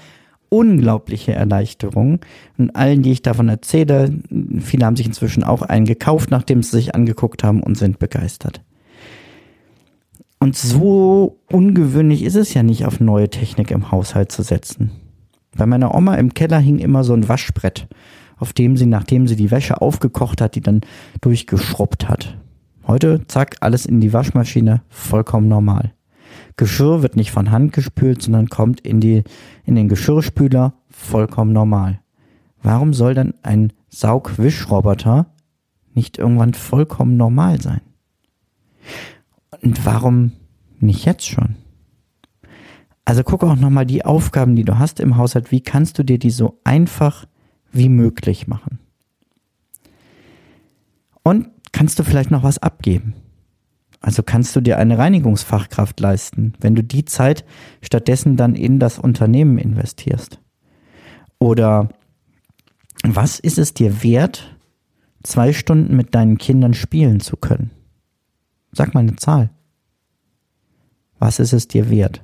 unglaubliche 0.50 1.34
Erleichterung. 1.34 2.20
Und 2.58 2.76
allen, 2.76 3.04
die 3.04 3.14
ich 3.14 3.22
davon 3.22 3.48
erzähle, 3.48 4.12
viele 4.60 4.86
haben 4.86 4.98
sich 4.98 5.06
inzwischen 5.06 5.46
auch 5.46 5.62
einen 5.62 5.86
gekauft, 5.86 6.30
nachdem 6.30 6.62
sie 6.62 6.72
sich 6.72 6.94
angeguckt 6.94 7.44
haben 7.44 7.64
und 7.64 7.78
sind 7.78 8.00
begeistert. 8.00 8.62
Und 10.40 10.56
so 10.56 11.42
ungewöhnlich 11.52 12.24
ist 12.24 12.36
es 12.36 12.54
ja 12.54 12.64
nicht, 12.64 12.86
auf 12.86 13.02
neue 13.02 13.30
Technik 13.30 13.72
im 13.72 13.92
Haushalt 13.92 14.32
zu 14.32 14.42
setzen. 14.42 14.92
Bei 15.58 15.66
meiner 15.66 15.94
Oma 15.94 16.16
im 16.16 16.34
Keller 16.34 16.60
hing 16.60 16.80
immer 16.80 17.04
so 17.04 17.14
ein 17.14 17.28
Waschbrett, 17.28 17.88
auf 18.38 18.54
dem 18.54 18.78
sie, 18.78 18.86
nachdem 18.86 19.28
sie 19.28 19.36
die 19.36 19.52
Wäsche 19.52 19.82
aufgekocht 19.82 20.40
hat, 20.40 20.56
die 20.56 20.62
dann 20.62 20.82
durchgeschrubbt 21.20 22.08
hat. 22.08 22.38
Heute, 22.88 23.28
zack, 23.28 23.58
alles 23.60 23.86
in 23.86 24.00
die 24.00 24.14
Waschmaschine, 24.14 24.82
vollkommen 24.88 25.50
normal. 25.50 25.94
Geschirr 26.56 27.02
wird 27.02 27.18
nicht 27.18 27.32
von 27.32 27.52
Hand 27.52 27.74
gespült, 27.74 28.22
sondern 28.22 28.48
kommt 28.48 28.80
in, 28.80 29.02
die, 29.02 29.24
in 29.66 29.76
den 29.76 29.90
Geschirrspüler, 29.90 30.74
vollkommen 30.90 31.52
normal. 31.52 32.00
Warum 32.64 32.94
soll 32.94 33.14
dann 33.14 33.34
ein 33.44 33.74
Saugwischroboter 33.90 35.28
nicht 35.94 36.18
irgendwann 36.18 36.54
vollkommen 36.54 37.18
normal 37.18 37.62
sein? 37.62 37.82
Und 39.62 39.86
warum 39.86 40.34
nicht 40.80 41.06
jetzt 41.06 41.28
schon? 41.28 41.56
Also 43.06 43.24
guck 43.24 43.44
auch 43.44 43.56
nochmal 43.56 43.86
die 43.86 44.06
Aufgaben, 44.06 44.56
die 44.56 44.64
du 44.64 44.78
hast 44.78 45.00
im 45.00 45.18
Haushalt, 45.18 45.52
wie 45.52 45.62
kannst 45.62 45.98
du 45.98 46.04
dir 46.04 46.20
die 46.20 46.30
so 46.30 46.60
einfach 46.64 47.26
wie 47.72 47.90
möglich 47.90 48.48
machen? 48.48 48.80
Und 51.24 51.50
kannst 51.72 52.00
du 52.00 52.04
vielleicht 52.04 52.32
noch 52.32 52.44
was 52.44 52.60
abgeben? 52.60 53.14
Also 54.02 54.24
kannst 54.24 54.56
du 54.56 54.62
dir 54.62 54.78
eine 54.78 54.98
Reinigungsfachkraft 54.98 56.00
leisten, 56.00 56.54
wenn 56.62 56.76
du 56.76 56.84
die 56.84 57.04
Zeit 57.06 57.44
stattdessen 57.82 58.38
dann 58.38 58.56
in 58.56 58.80
das 58.80 58.98
Unternehmen 58.98 59.58
investierst? 59.58 60.40
Oder 61.38 61.90
was 63.04 63.40
ist 63.40 63.58
es 63.58 63.74
dir 63.74 64.04
wert, 64.04 64.56
zwei 65.24 65.52
Stunden 65.52 65.96
mit 65.96 66.16
deinen 66.16 66.38
Kindern 66.38 66.74
spielen 66.74 67.20
zu 67.20 67.38
können? 67.38 67.72
Sag 68.72 68.94
mal 68.94 69.02
eine 69.02 69.16
Zahl. 69.16 69.50
Was 71.18 71.40
ist 71.40 71.54
es 71.54 71.68
dir 71.68 71.90
wert? 71.90 72.24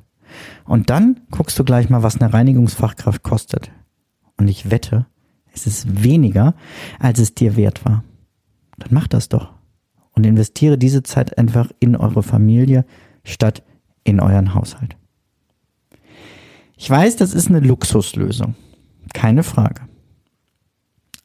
Und 0.66 0.90
dann 0.90 1.22
guckst 1.32 1.58
du 1.60 1.64
gleich 1.64 1.90
mal, 1.90 2.04
was 2.04 2.20
eine 2.20 2.34
Reinigungsfachkraft 2.34 3.24
kostet. 3.24 3.72
Und 4.38 4.48
ich 4.48 4.70
wette, 4.72 5.06
es 5.54 5.68
ist 5.68 6.04
weniger, 6.04 6.56
als 7.00 7.20
es 7.20 7.36
dir 7.36 7.56
wert 7.56 7.86
war. 7.86 8.04
Dann 8.78 8.90
mach 8.92 9.08
das 9.08 9.30
doch. 9.30 9.54
Und 10.12 10.25
investiere 10.25 10.78
diese 10.78 11.04
Zeit 11.04 11.38
einfach 11.38 11.72
in 11.80 11.96
eure 11.96 12.24
Familie 12.24 12.86
statt 13.24 13.64
in 14.04 14.20
euren 14.20 14.54
Haushalt. 14.54 14.96
Ich 16.78 16.90
weiß, 16.90 17.16
das 17.16 17.34
ist 17.34 17.50
eine 17.50 17.60
Luxuslösung. 17.60 18.56
Keine 19.14 19.44
Frage. 19.44 19.82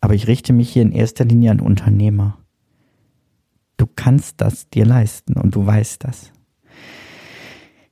Aber 0.00 0.15
ich 0.15 0.27
richte 0.27 0.53
mich 0.53 0.71
hier 0.73 0.83
in 0.83 0.93
erster 0.93 1.25
Linie 1.25 1.50
an 1.50 1.61
Unternehmer. 1.61 2.39
Du 3.80 3.87
kannst 3.87 4.42
das 4.42 4.68
dir 4.68 4.84
leisten 4.84 5.38
und 5.38 5.54
du 5.54 5.64
weißt 5.64 6.04
das. 6.04 6.32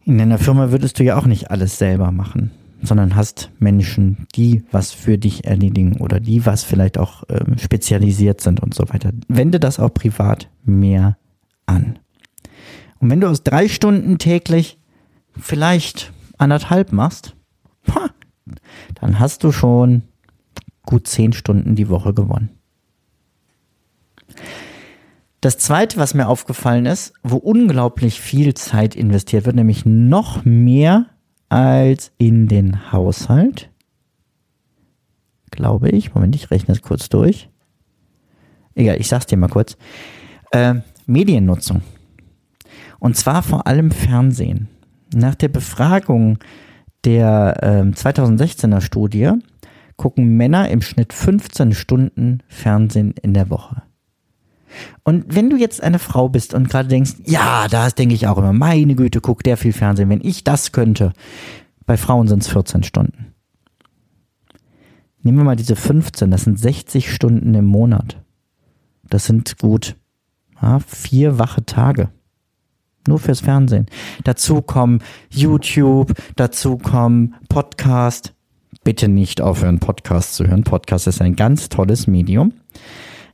In 0.04 0.18
deiner 0.18 0.36
Firma 0.36 0.70
würdest 0.70 0.98
du 0.98 1.04
ja 1.04 1.16
auch 1.16 1.24
nicht 1.24 1.50
alles 1.50 1.78
selber 1.78 2.12
machen, 2.12 2.50
sondern 2.82 3.16
hast 3.16 3.50
Menschen, 3.58 4.26
die 4.34 4.64
was 4.70 4.92
für 4.92 5.16
dich 5.16 5.46
erledigen 5.46 5.96
oder 5.96 6.20
die 6.20 6.44
was 6.44 6.62
vielleicht 6.62 6.98
auch 6.98 7.24
ähm, 7.30 7.56
spezialisiert 7.56 8.42
sind 8.42 8.60
und 8.60 8.74
so 8.74 8.86
weiter. 8.90 9.12
Wende 9.28 9.58
das 9.58 9.80
auch 9.80 9.88
privat 9.88 10.50
mehr 10.62 11.16
an. 11.64 11.98
Und 12.98 13.08
wenn 13.08 13.22
du 13.22 13.26
aus 13.26 13.42
drei 13.42 13.66
Stunden 13.66 14.18
täglich 14.18 14.78
vielleicht 15.40 16.12
anderthalb 16.36 16.92
machst, 16.92 17.34
dann 19.00 19.18
hast 19.18 19.42
du 19.42 19.52
schon 19.52 20.02
gut 20.84 21.06
zehn 21.06 21.32
Stunden 21.32 21.76
die 21.76 21.88
Woche 21.88 22.12
gewonnen. 22.12 22.50
Das 25.40 25.56
zweite, 25.58 25.98
was 25.98 26.14
mir 26.14 26.28
aufgefallen 26.28 26.86
ist, 26.86 27.12
wo 27.22 27.36
unglaublich 27.36 28.20
viel 28.20 28.54
Zeit 28.54 28.96
investiert 28.96 29.46
wird, 29.46 29.54
nämlich 29.54 29.86
noch 29.86 30.44
mehr 30.44 31.06
als 31.48 32.10
in 32.18 32.48
den 32.48 32.92
Haushalt, 32.92 33.70
glaube 35.50 35.90
ich. 35.90 36.14
Moment, 36.14 36.34
ich 36.34 36.50
rechne 36.50 36.74
es 36.74 36.82
kurz 36.82 37.08
durch. 37.08 37.48
Egal, 38.74 39.00
ich 39.00 39.08
sag's 39.08 39.26
dir 39.26 39.36
mal 39.36 39.48
kurz. 39.48 39.76
Äh, 40.50 40.76
Mediennutzung. 41.06 41.82
Und 42.98 43.16
zwar 43.16 43.42
vor 43.42 43.66
allem 43.66 43.92
Fernsehen. 43.92 44.68
Nach 45.14 45.36
der 45.36 45.48
Befragung 45.48 46.38
der 47.04 47.56
äh, 47.62 47.82
2016er 47.82 48.80
Studie 48.80 49.32
gucken 49.96 50.36
Männer 50.36 50.68
im 50.68 50.82
Schnitt 50.82 51.12
15 51.12 51.72
Stunden 51.74 52.42
Fernsehen 52.48 53.14
in 53.22 53.34
der 53.34 53.50
Woche. 53.50 53.82
Und 55.04 55.34
wenn 55.34 55.50
du 55.50 55.56
jetzt 55.56 55.82
eine 55.82 55.98
Frau 55.98 56.28
bist 56.28 56.54
und 56.54 56.68
gerade 56.68 56.88
denkst, 56.88 57.14
ja, 57.24 57.68
das 57.68 57.94
denke 57.94 58.14
ich 58.14 58.26
auch 58.26 58.38
immer, 58.38 58.52
meine 58.52 58.94
Güte, 58.94 59.20
guck 59.20 59.42
der 59.42 59.56
viel 59.56 59.72
Fernsehen, 59.72 60.08
wenn 60.10 60.24
ich 60.24 60.44
das 60.44 60.72
könnte. 60.72 61.12
Bei 61.86 61.96
Frauen 61.96 62.28
sind 62.28 62.42
es 62.42 62.48
14 62.48 62.82
Stunden. 62.82 63.34
Nehmen 65.22 65.38
wir 65.38 65.44
mal 65.44 65.56
diese 65.56 65.76
15, 65.76 66.30
das 66.30 66.44
sind 66.44 66.58
60 66.58 67.12
Stunden 67.12 67.54
im 67.54 67.64
Monat. 67.64 68.22
Das 69.08 69.26
sind 69.26 69.58
gut 69.58 69.96
ja, 70.60 70.78
vier 70.80 71.38
wache 71.38 71.64
Tage. 71.64 72.10
Nur 73.06 73.18
fürs 73.18 73.40
Fernsehen. 73.40 73.86
Dazu 74.24 74.60
kommen 74.60 75.00
YouTube, 75.30 76.12
dazu 76.36 76.76
kommen 76.76 77.34
Podcast. 77.48 78.34
Bitte 78.84 79.08
nicht 79.08 79.40
aufhören, 79.40 79.78
Podcast 79.78 80.34
zu 80.34 80.46
hören. 80.46 80.64
Podcast 80.64 81.06
ist 81.06 81.22
ein 81.22 81.36
ganz 81.36 81.68
tolles 81.68 82.06
Medium. 82.06 82.52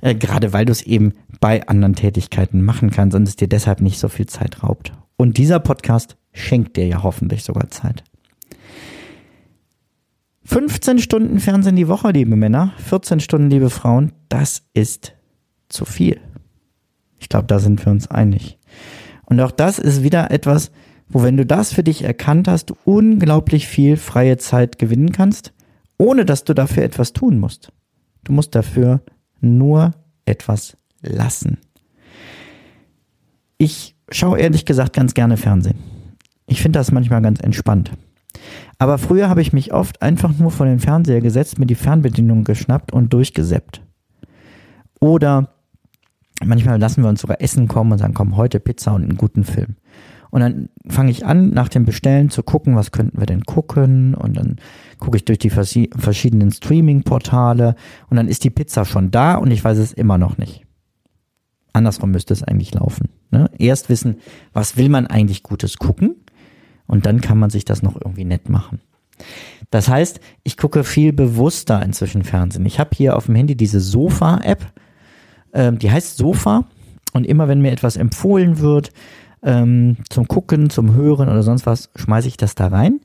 Äh, 0.04 0.14
gerade 0.16 0.52
weil 0.52 0.66
du 0.66 0.72
es 0.72 0.82
eben 0.82 1.14
bei 1.40 1.66
anderen 1.66 1.94
Tätigkeiten 1.94 2.62
machen 2.62 2.90
kannst 2.90 3.16
und 3.16 3.26
es 3.26 3.36
dir 3.36 3.48
deshalb 3.48 3.80
nicht 3.80 3.98
so 3.98 4.08
viel 4.08 4.26
Zeit 4.26 4.62
raubt. 4.62 4.92
Und 5.16 5.38
dieser 5.38 5.60
Podcast 5.60 6.18
schenkt 6.32 6.76
dir 6.76 6.86
ja 6.86 7.02
hoffentlich 7.02 7.42
sogar 7.42 7.70
Zeit. 7.70 8.04
15 10.44 10.98
Stunden 10.98 11.40
Fernsehen 11.40 11.76
die 11.76 11.88
Woche, 11.88 12.10
liebe 12.10 12.36
Männer, 12.36 12.74
14 12.76 13.20
Stunden, 13.20 13.48
liebe 13.48 13.70
Frauen, 13.70 14.12
das 14.28 14.64
ist 14.74 15.14
zu 15.70 15.86
viel. 15.86 16.20
Ich 17.18 17.30
glaube, 17.30 17.46
da 17.46 17.58
sind 17.58 17.82
wir 17.82 17.90
uns 17.90 18.10
einig. 18.10 18.58
Und 19.24 19.40
auch 19.40 19.52
das 19.52 19.78
ist 19.78 20.02
wieder 20.02 20.30
etwas, 20.30 20.70
wo 21.08 21.22
wenn 21.22 21.38
du 21.38 21.46
das 21.46 21.72
für 21.72 21.82
dich 21.82 22.04
erkannt 22.04 22.46
hast, 22.46 22.66
du 22.66 22.76
unglaublich 22.84 23.66
viel 23.66 23.96
freie 23.96 24.36
Zeit 24.36 24.78
gewinnen 24.78 25.12
kannst, 25.12 25.54
ohne 25.96 26.26
dass 26.26 26.44
du 26.44 26.52
dafür 26.52 26.82
etwas 26.82 27.14
tun 27.14 27.38
musst. 27.38 27.72
Du 28.24 28.32
musst 28.32 28.54
dafür 28.54 29.00
nur 29.44 29.92
etwas 30.24 30.76
lassen. 31.02 31.58
Ich 33.58 33.96
schaue 34.10 34.38
ehrlich 34.38 34.64
gesagt 34.64 34.94
ganz 34.94 35.14
gerne 35.14 35.36
Fernsehen. 35.36 35.78
Ich 36.46 36.60
finde 36.60 36.78
das 36.78 36.92
manchmal 36.92 37.22
ganz 37.22 37.40
entspannt. 37.40 37.92
Aber 38.78 38.98
früher 38.98 39.28
habe 39.28 39.40
ich 39.40 39.52
mich 39.52 39.72
oft 39.72 40.02
einfach 40.02 40.36
nur 40.36 40.50
vor 40.50 40.66
den 40.66 40.80
Fernseher 40.80 41.20
gesetzt, 41.20 41.58
mir 41.58 41.66
die 41.66 41.74
Fernbedienung 41.74 42.44
geschnappt 42.44 42.92
und 42.92 43.12
durchgesäppt. 43.12 43.80
Oder 45.00 45.54
Manchmal 46.42 46.78
lassen 46.78 47.02
wir 47.02 47.08
uns 47.08 47.20
sogar 47.20 47.40
Essen 47.40 47.68
kommen 47.68 47.92
und 47.92 47.98
sagen, 47.98 48.14
komm, 48.14 48.36
heute 48.36 48.60
Pizza 48.60 48.92
und 48.92 49.02
einen 49.02 49.16
guten 49.16 49.44
Film. 49.44 49.76
Und 50.34 50.40
dann 50.40 50.68
fange 50.88 51.12
ich 51.12 51.24
an, 51.24 51.50
nach 51.50 51.68
dem 51.68 51.84
Bestellen 51.84 52.28
zu 52.28 52.42
gucken, 52.42 52.74
was 52.74 52.90
könnten 52.90 53.20
wir 53.20 53.26
denn 53.26 53.44
gucken. 53.44 54.16
Und 54.16 54.36
dann 54.36 54.56
gucke 54.98 55.16
ich 55.16 55.24
durch 55.24 55.38
die 55.38 55.48
verschiedenen 55.48 56.50
Streaming-Portale 56.50 57.76
und 58.10 58.16
dann 58.16 58.26
ist 58.26 58.42
die 58.42 58.50
Pizza 58.50 58.84
schon 58.84 59.12
da 59.12 59.36
und 59.36 59.52
ich 59.52 59.62
weiß 59.62 59.78
es 59.78 59.92
immer 59.92 60.18
noch 60.18 60.36
nicht. 60.36 60.66
Andersrum 61.72 62.10
müsste 62.10 62.32
es 62.32 62.42
eigentlich 62.42 62.74
laufen. 62.74 63.10
Ne? 63.30 63.48
Erst 63.58 63.88
wissen, 63.88 64.16
was 64.52 64.76
will 64.76 64.88
man 64.88 65.06
eigentlich 65.06 65.44
Gutes 65.44 65.76
gucken 65.76 66.16
und 66.88 67.06
dann 67.06 67.20
kann 67.20 67.38
man 67.38 67.50
sich 67.50 67.64
das 67.64 67.84
noch 67.84 67.94
irgendwie 67.94 68.24
nett 68.24 68.48
machen. 68.48 68.80
Das 69.70 69.88
heißt, 69.88 70.18
ich 70.42 70.56
gucke 70.56 70.82
viel 70.82 71.12
bewusster 71.12 71.80
inzwischen 71.80 72.24
Fernsehen. 72.24 72.66
Ich 72.66 72.80
habe 72.80 72.90
hier 72.92 73.16
auf 73.16 73.26
dem 73.26 73.36
Handy 73.36 73.54
diese 73.54 73.78
Sofa-App, 73.78 74.66
ähm, 75.52 75.78
die 75.78 75.92
heißt 75.92 76.16
Sofa 76.16 76.66
und 77.12 77.24
immer 77.24 77.46
wenn 77.46 77.62
mir 77.62 77.70
etwas 77.70 77.96
empfohlen 77.96 78.58
wird, 78.58 78.90
ähm, 79.44 79.98
zum 80.08 80.26
Gucken, 80.26 80.70
zum 80.70 80.94
Hören 80.94 81.28
oder 81.28 81.42
sonst 81.42 81.66
was, 81.66 81.90
schmeiße 81.94 82.28
ich 82.28 82.36
das 82.36 82.54
da 82.54 82.68
rein. 82.68 83.00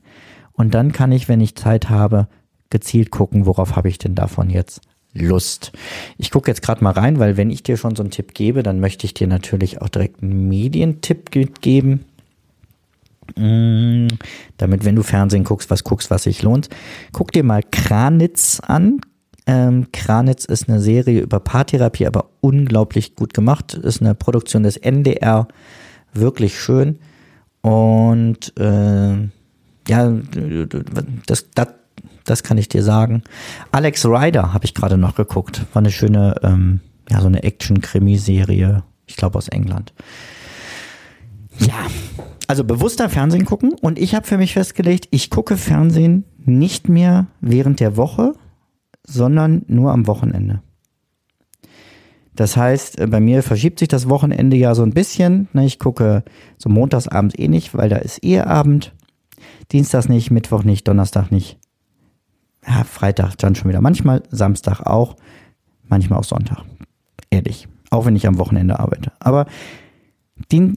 Und 0.52 0.74
dann 0.74 0.92
kann 0.92 1.12
ich, 1.12 1.28
wenn 1.28 1.40
ich 1.40 1.54
Zeit 1.54 1.88
habe, 1.90 2.28
gezielt 2.70 3.10
gucken, 3.10 3.46
worauf 3.46 3.76
habe 3.76 3.88
ich 3.88 3.98
denn 3.98 4.14
davon 4.14 4.50
jetzt 4.50 4.80
Lust. 5.12 5.72
Ich 6.18 6.30
gucke 6.30 6.50
jetzt 6.50 6.62
gerade 6.62 6.84
mal 6.84 6.92
rein, 6.92 7.18
weil 7.18 7.36
wenn 7.36 7.50
ich 7.50 7.62
dir 7.62 7.76
schon 7.76 7.96
so 7.96 8.02
einen 8.02 8.10
Tipp 8.10 8.32
gebe, 8.32 8.62
dann 8.62 8.78
möchte 8.78 9.06
ich 9.06 9.14
dir 9.14 9.26
natürlich 9.26 9.82
auch 9.82 9.88
direkt 9.88 10.22
einen 10.22 10.48
Medientipp 10.48 11.30
geben. 11.30 12.04
Mm, 13.36 14.08
damit, 14.56 14.84
wenn 14.84 14.96
du 14.96 15.02
Fernsehen 15.02 15.44
guckst, 15.44 15.70
was 15.70 15.84
guckst, 15.84 16.10
was 16.10 16.24
sich 16.24 16.42
lohnt. 16.42 16.68
Guck 17.12 17.32
dir 17.32 17.42
mal 17.42 17.62
Kranitz 17.62 18.60
an. 18.60 19.00
Ähm, 19.46 19.88
Kranitz 19.92 20.44
ist 20.44 20.68
eine 20.68 20.80
Serie 20.80 21.20
über 21.20 21.40
Paartherapie, 21.40 22.06
aber 22.06 22.30
unglaublich 22.40 23.16
gut 23.16 23.34
gemacht. 23.34 23.74
Ist 23.74 24.00
eine 24.00 24.14
Produktion 24.14 24.62
des 24.62 24.76
NDR 24.76 25.48
wirklich 26.12 26.58
schön. 26.60 26.98
Und 27.62 28.56
äh, 28.58 29.28
ja, 29.88 30.12
das, 31.26 31.50
das, 31.54 31.68
das 32.24 32.42
kann 32.42 32.58
ich 32.58 32.68
dir 32.68 32.82
sagen. 32.82 33.22
Alex 33.72 34.06
Rider 34.06 34.52
habe 34.52 34.64
ich 34.64 34.74
gerade 34.74 34.96
noch 34.96 35.14
geguckt. 35.14 35.66
War 35.72 35.80
eine 35.80 35.90
schöne, 35.90 36.36
ähm, 36.42 36.80
ja, 37.10 37.20
so 37.20 37.26
eine 37.26 37.42
Action-Krimi-Serie, 37.42 38.82
ich 39.06 39.16
glaube 39.16 39.38
aus 39.38 39.48
England. 39.48 39.92
Ja, 41.58 41.86
also 42.46 42.64
bewusster 42.64 43.08
Fernsehen 43.10 43.44
gucken. 43.44 43.74
Und 43.80 43.98
ich 43.98 44.14
habe 44.14 44.26
für 44.26 44.38
mich 44.38 44.54
festgelegt, 44.54 45.08
ich 45.10 45.30
gucke 45.30 45.56
Fernsehen 45.56 46.24
nicht 46.38 46.88
mehr 46.88 47.26
während 47.40 47.80
der 47.80 47.96
Woche, 47.96 48.34
sondern 49.06 49.62
nur 49.66 49.92
am 49.92 50.06
Wochenende. 50.06 50.62
Das 52.34 52.56
heißt, 52.56 53.00
äh, 53.00 53.06
bei 53.06 53.20
mir 53.20 53.42
verschiebt 53.42 53.78
sich 53.78 53.88
das 53.88 54.08
Wochenende 54.08 54.56
ja 54.56 54.74
so 54.74 54.82
ein 54.82 54.92
bisschen. 54.92 55.48
Ne? 55.52 55.66
Ich 55.66 55.78
gucke 55.78 56.24
so 56.58 56.68
montagsabends 56.68 57.38
eh 57.38 57.48
nicht, 57.48 57.74
weil 57.74 57.88
da 57.88 57.96
ist 57.96 58.18
Eheabend. 58.18 58.94
Dienstags 59.72 60.08
nicht, 60.08 60.30
Mittwoch 60.30 60.64
nicht, 60.64 60.86
Donnerstag 60.86 61.30
nicht. 61.30 61.58
Ja, 62.66 62.84
Freitag 62.84 63.36
dann 63.36 63.54
schon 63.54 63.68
wieder. 63.68 63.80
Manchmal 63.80 64.22
Samstag 64.30 64.80
auch, 64.80 65.16
manchmal 65.88 66.18
auch 66.18 66.24
Sonntag. 66.24 66.64
Ehrlich. 67.30 67.68
Auch 67.90 68.06
wenn 68.06 68.16
ich 68.16 68.26
am 68.26 68.38
Wochenende 68.38 68.78
arbeite. 68.78 69.12
Aber 69.18 69.46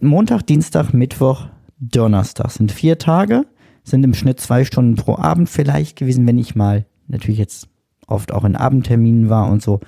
Montag, 0.02 0.48
Dienstag, 0.48 0.94
Mittwoch, 0.94 1.48
Donnerstag 1.80 2.52
sind 2.52 2.72
vier 2.72 2.98
Tage, 2.98 3.46
sind 3.84 4.04
im 4.04 4.14
Schnitt 4.14 4.40
zwei 4.40 4.66
Stunden 4.66 4.96
pro 4.96 5.18
Abend 5.18 5.50
vielleicht 5.50 5.96
gewesen, 5.98 6.26
wenn 6.28 6.38
ich 6.38 6.56
mal 6.56 6.86
natürlich 7.08 7.40
jetzt 7.40 7.68
oft 8.08 8.32
auch 8.32 8.44
in 8.46 8.56
Abendterminen 8.56 9.30
war 9.30 9.50
und 9.50 9.62
so. 9.62 9.80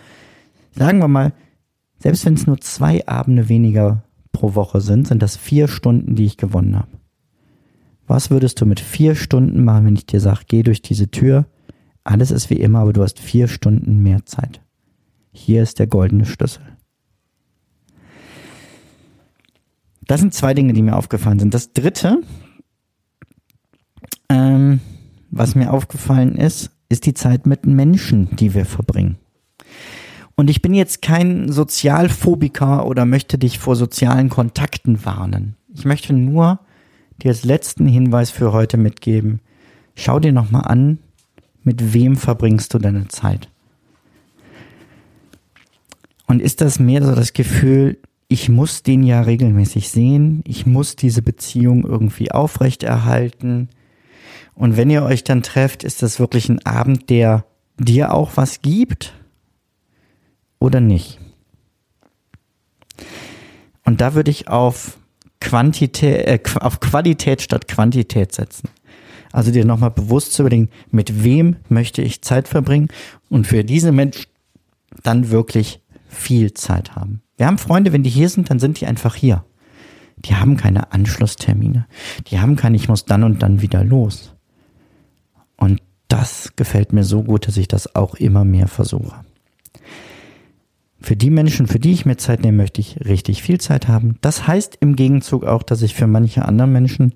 Sagen 0.72 1.00
wir 1.00 1.08
mal, 1.08 1.34
selbst 2.06 2.24
wenn 2.28 2.36
es 2.36 2.46
nur 2.46 2.62
zwei 2.62 3.08
Abende 3.08 3.50
weniger 3.50 4.04
pro 4.32 4.54
Woche 4.54 4.80
sind, 4.80 5.08
sind 5.08 5.24
das 5.24 5.38
vier 5.38 5.68
Stunden, 5.68 6.14
die 6.14 6.26
ich 6.26 6.38
gewonnen 6.38 6.76
habe. 6.76 7.00
Was 8.06 8.30
würdest 8.30 8.62
du 8.62 8.68
mit 8.68 8.80
vier 8.80 9.16
Stunden 9.16 9.64
machen, 9.64 9.88
wenn 9.88 9.96
ich 9.96 10.06
dir 10.06 10.20
sage, 10.20 10.42
geh 10.48 10.62
durch 10.62 10.84
diese 10.84 11.10
Tür, 11.10 11.48
alles 12.04 12.30
ist 12.30 12.52
wie 12.52 12.60
immer, 12.60 12.82
aber 12.82 12.94
du 12.94 13.02
hast 13.02 13.20
vier 13.20 13.48
Stunden 13.48 14.04
mehr 14.04 14.24
Zeit. 14.24 14.62
Hier 15.32 15.64
ist 15.64 15.80
der 15.80 15.88
goldene 15.88 16.28
Schlüssel. 16.28 16.62
Das 20.06 20.22
sind 20.22 20.36
zwei 20.36 20.54
Dinge, 20.54 20.74
die 20.74 20.84
mir 20.84 20.98
aufgefallen 20.98 21.40
sind. 21.40 21.56
Das 21.56 21.74
dritte, 21.74 22.22
ähm, 24.30 24.80
was 25.32 25.56
mir 25.56 25.74
aufgefallen 25.74 26.36
ist, 26.36 26.70
ist 26.88 27.08
die 27.08 27.16
Zeit 27.16 27.48
mit 27.48 27.66
Menschen, 27.66 28.36
die 28.36 28.54
wir 28.54 28.66
verbringen. 28.66 29.18
Und 30.36 30.50
ich 30.50 30.62
bin 30.62 30.74
jetzt 30.74 31.02
kein 31.02 31.52
Sozialphobiker 31.52 32.86
oder 32.86 33.06
möchte 33.06 33.38
dich 33.38 33.58
vor 33.58 33.76
sozialen 33.76 34.30
Kontakten 34.30 35.06
warnen. 35.06 35.56
Ich 35.74 35.86
möchte 35.86 36.14
nur 36.14 36.60
dir 37.22 37.30
als 37.30 37.46
letzten 37.46 37.88
Hinweis 37.88 38.32
für 38.32 38.52
heute 38.52 38.78
mitgeben. 38.78 39.40
Schau 39.96 40.20
dir 40.20 40.34
nochmal 40.34 40.66
an, 40.66 41.00
mit 41.64 41.94
wem 41.94 42.18
verbringst 42.18 42.74
du 42.74 42.80
deine 42.80 43.08
Zeit? 43.08 43.50
Und 46.28 46.42
ist 46.42 46.60
das 46.60 46.80
mehr 46.80 47.04
so 47.04 47.16
das 47.16 47.34
Gefühl, 47.34 47.98
ich 48.28 48.50
muss 48.50 48.84
den 48.84 49.04
ja 49.04 49.22
regelmäßig 49.22 49.90
sehen, 49.90 50.44
ich 50.46 50.66
muss 50.66 50.96
diese 50.96 51.22
Beziehung 51.22 51.86
irgendwie 51.86 52.32
aufrechterhalten. 52.32 53.70
Und 54.54 54.76
wenn 54.76 54.90
ihr 54.90 55.04
euch 55.04 55.24
dann 55.24 55.44
trefft, 55.44 55.84
ist 55.84 56.02
das 56.02 56.20
wirklich 56.20 56.50
ein 56.50 56.66
Abend, 56.66 57.10
der 57.10 57.46
dir 57.78 58.14
auch 58.14 58.32
was 58.36 58.62
gibt? 58.62 59.14
Oder 60.60 60.80
nicht? 60.80 61.20
Und 63.84 64.02
da 64.02 64.16
würde 64.16 64.32
ich 64.32 64.48
auf 64.48 64.98
Quantität, 65.40 66.28
äh, 66.28 66.40
auf 66.60 66.80
Qualität 66.80 67.42
statt 67.42 67.68
Quantität 67.68 68.34
setzen. 68.34 68.70
Also 69.32 69.52
dir 69.52 69.66
nochmal 69.66 69.92
bewusst 69.92 70.34
zu 70.34 70.44
überlegen, 70.44 70.70
mit 70.92 71.24
wem 71.24 71.58
möchte 71.68 72.02
ich 72.02 72.22
Zeit 72.22 72.48
verbringen 72.48 72.88
und 73.30 73.46
für 73.46 73.64
diese 73.64 73.92
Menschen 73.92 74.26
dann 75.04 75.30
wirklich 75.30 75.82
viel 76.08 76.54
Zeit 76.54 76.96
haben. 76.96 77.22
Wir 77.38 77.48
haben 77.48 77.58
Freunde, 77.58 77.92
wenn 77.92 78.04
die 78.04 78.10
hier 78.10 78.30
sind, 78.30 78.50
dann 78.50 78.60
sind 78.60 78.80
die 78.80 78.86
einfach 78.86 79.16
hier. 79.16 79.44
Die 80.20 80.36
haben 80.36 80.56
keine 80.56 80.94
Anschlusstermine. 80.94 81.86
Die 82.28 82.40
haben 82.40 82.56
kein, 82.56 82.74
ich 82.74 82.88
muss 82.88 83.04
dann 83.04 83.24
und 83.24 83.44
dann 83.44 83.62
wieder 83.62 83.84
los. 83.84 84.34
Und 85.58 85.82
das 86.08 86.54
gefällt 86.56 86.94
mir 86.94 87.04
so 87.04 87.24
gut, 87.24 87.48
dass 87.48 87.58
ich 87.58 87.68
das 87.68 87.94
auch 87.94 88.16
immer 88.16 88.46
mehr 88.46 88.68
versuche. 88.68 89.25
Für 91.06 91.16
die 91.16 91.30
Menschen, 91.30 91.68
für 91.68 91.78
die 91.78 91.92
ich 91.92 92.08
mir 92.08 92.18
Zeit 92.18 92.42
nehme, 92.42 92.58
möchte 92.58 92.82
ich 92.82 93.00
richtig 93.06 93.44
viel 93.44 93.62
Zeit 93.62 93.88
haben. 93.88 94.18
Das 94.22 94.48
heißt 94.48 94.80
im 94.80 94.96
Gegenzug 94.96 95.44
auch, 95.44 95.62
dass 95.62 95.84
ich 95.84 95.94
für 95.94 96.08
manche 96.08 96.46
andere 96.46 96.68
Menschen 96.68 97.14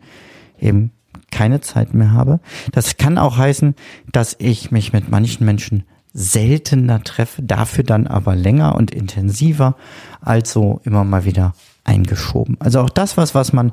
eben 0.60 0.92
keine 1.32 1.60
Zeit 1.62 1.96
mehr 1.96 2.12
habe. 2.12 2.40
Das 2.72 2.98
kann 2.98 3.18
auch 3.18 3.38
heißen, 3.38 3.74
dass 4.12 4.36
ich 4.38 4.70
mich 4.70 4.94
mit 4.94 5.10
manchen 5.10 5.44
Menschen 5.44 5.86
seltener 6.14 7.04
treffe, 7.04 7.42
dafür 7.42 7.84
dann 7.84 8.06
aber 8.06 8.36
länger 8.36 8.76
und 8.76 8.92
intensiver, 8.92 9.76
also 10.22 10.82
immer 10.84 11.04
mal 11.04 11.26
wieder 11.26 11.56
eingeschoben. 11.84 12.58
Also 12.60 12.82
auch 12.82 12.92
das 12.92 13.18
was, 13.18 13.34
was 13.34 13.54
man 13.54 13.72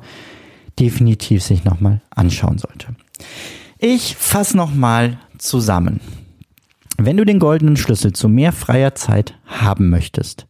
definitiv 0.79 1.43
sich 1.43 1.63
nochmal 1.63 2.01
anschauen 2.09 2.57
sollte. 2.57 2.87
Ich 3.77 4.15
fasse 4.15 4.57
nochmal 4.57 5.19
zusammen. 5.37 5.99
Wenn 6.97 7.17
du 7.17 7.25
den 7.25 7.39
goldenen 7.39 7.77
Schlüssel 7.77 8.13
zu 8.13 8.27
mehr 8.27 8.51
freier 8.51 8.95
Zeit 8.95 9.37
haben 9.45 9.89
möchtest, 9.89 10.47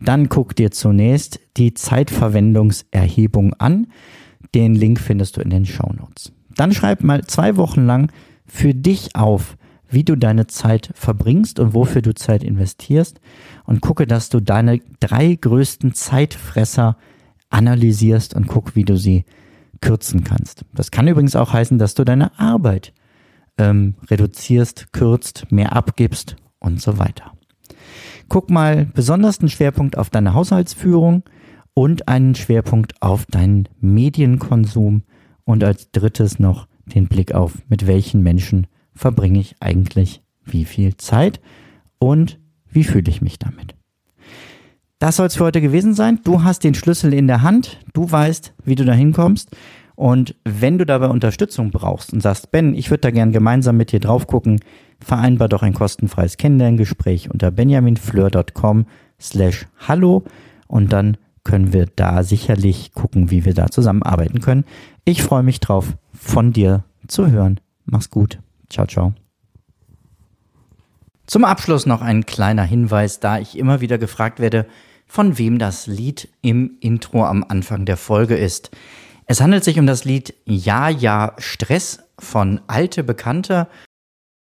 dann 0.00 0.28
guck 0.28 0.54
dir 0.54 0.70
zunächst 0.70 1.40
die 1.56 1.74
Zeitverwendungserhebung 1.74 3.54
an. 3.54 3.88
Den 4.54 4.76
Link 4.76 5.00
findest 5.00 5.36
du 5.36 5.40
in 5.40 5.50
den 5.50 5.66
Show 5.66 5.92
Notes. 5.92 6.32
Dann 6.54 6.72
schreib 6.72 7.02
mal 7.02 7.24
zwei 7.24 7.56
Wochen 7.56 7.84
lang 7.84 8.12
für 8.46 8.74
dich 8.74 9.16
auf, 9.16 9.56
wie 9.90 10.04
du 10.04 10.16
deine 10.16 10.46
Zeit 10.46 10.90
verbringst 10.94 11.58
und 11.58 11.74
wofür 11.74 12.02
du 12.02 12.14
Zeit 12.14 12.44
investierst 12.44 13.20
und 13.64 13.80
gucke, 13.80 14.06
dass 14.06 14.28
du 14.28 14.40
deine 14.40 14.80
drei 15.00 15.34
größten 15.34 15.94
Zeitfresser 15.94 16.96
analysierst 17.50 18.34
und 18.34 18.46
guck, 18.46 18.76
wie 18.76 18.84
du 18.84 18.96
sie 18.96 19.24
kürzen 19.80 20.24
kannst. 20.24 20.64
Das 20.74 20.90
kann 20.90 21.08
übrigens 21.08 21.36
auch 21.36 21.52
heißen, 21.52 21.78
dass 21.78 21.94
du 21.94 22.04
deine 22.04 22.38
Arbeit 22.38 22.92
ähm, 23.58 23.94
reduzierst, 24.08 24.92
kürzt, 24.92 25.50
mehr 25.50 25.74
abgibst 25.74 26.36
und 26.58 26.80
so 26.80 26.98
weiter. 26.98 27.32
Guck 28.28 28.50
mal 28.50 28.86
besonders 28.86 29.40
einen 29.40 29.48
Schwerpunkt 29.48 29.96
auf 29.96 30.10
deine 30.10 30.34
Haushaltsführung 30.34 31.22
und 31.74 32.08
einen 32.08 32.34
Schwerpunkt 32.34 33.00
auf 33.02 33.26
deinen 33.26 33.68
Medienkonsum 33.80 35.02
und 35.44 35.64
als 35.64 35.90
drittes 35.90 36.38
noch 36.38 36.66
den 36.86 37.08
Blick 37.08 37.32
auf, 37.32 37.54
mit 37.68 37.86
welchen 37.86 38.22
Menschen 38.22 38.66
verbringe 38.94 39.38
ich 39.40 39.56
eigentlich 39.60 40.22
wie 40.44 40.64
viel 40.64 40.96
Zeit 40.96 41.40
und 41.98 42.38
wie 42.70 42.84
fühle 42.84 43.10
ich 43.10 43.22
mich 43.22 43.38
damit. 43.38 43.74
Das 44.98 45.16
soll 45.16 45.26
es 45.26 45.36
für 45.36 45.44
heute 45.44 45.60
gewesen 45.60 45.94
sein. 45.94 46.20
Du 46.24 46.42
hast 46.42 46.64
den 46.64 46.74
Schlüssel 46.74 47.14
in 47.14 47.28
der 47.28 47.42
Hand, 47.42 47.78
du 47.92 48.10
weißt, 48.10 48.54
wie 48.64 48.74
du 48.74 48.84
da 48.84 48.92
hinkommst 48.92 49.50
und 49.98 50.36
wenn 50.44 50.78
du 50.78 50.86
dabei 50.86 51.08
Unterstützung 51.08 51.72
brauchst 51.72 52.12
und 52.12 52.20
sagst, 52.20 52.52
Ben, 52.52 52.72
ich 52.72 52.88
würde 52.88 53.00
da 53.00 53.10
gern 53.10 53.32
gemeinsam 53.32 53.76
mit 53.76 53.90
dir 53.90 53.98
drauf 53.98 54.28
gucken, 54.28 54.60
vereinbar 55.00 55.48
doch 55.48 55.64
ein 55.64 55.74
kostenfreies 55.74 56.36
Kennenlerngespräch 56.36 57.32
unter 57.32 57.50
benjaminfleur.com 57.50 58.86
slash 59.20 59.66
hallo 59.88 60.22
und 60.68 60.92
dann 60.92 61.16
können 61.42 61.72
wir 61.72 61.86
da 61.86 62.22
sicherlich 62.22 62.92
gucken, 62.92 63.32
wie 63.32 63.44
wir 63.44 63.54
da 63.54 63.72
zusammenarbeiten 63.72 64.40
können. 64.40 64.64
Ich 65.04 65.24
freue 65.24 65.42
mich 65.42 65.58
drauf, 65.58 65.94
von 66.12 66.52
dir 66.52 66.84
zu 67.08 67.32
hören. 67.32 67.58
Mach's 67.84 68.08
gut. 68.08 68.38
Ciao, 68.70 68.86
ciao. 68.86 69.14
Zum 71.26 71.44
Abschluss 71.44 71.86
noch 71.86 72.02
ein 72.02 72.24
kleiner 72.24 72.62
Hinweis, 72.62 73.18
da 73.18 73.40
ich 73.40 73.58
immer 73.58 73.80
wieder 73.80 73.98
gefragt 73.98 74.38
werde, 74.38 74.66
von 75.08 75.38
wem 75.38 75.58
das 75.58 75.88
Lied 75.88 76.28
im 76.40 76.76
Intro 76.78 77.24
am 77.24 77.44
Anfang 77.48 77.84
der 77.84 77.96
Folge 77.96 78.36
ist. 78.36 78.70
Es 79.30 79.42
handelt 79.42 79.62
sich 79.62 79.78
um 79.78 79.86
das 79.86 80.06
Lied 80.06 80.32
Ja, 80.46 80.88
ja, 80.88 81.34
Stress 81.36 81.98
von 82.18 82.62
Alte 82.66 83.04
Bekannte 83.04 83.66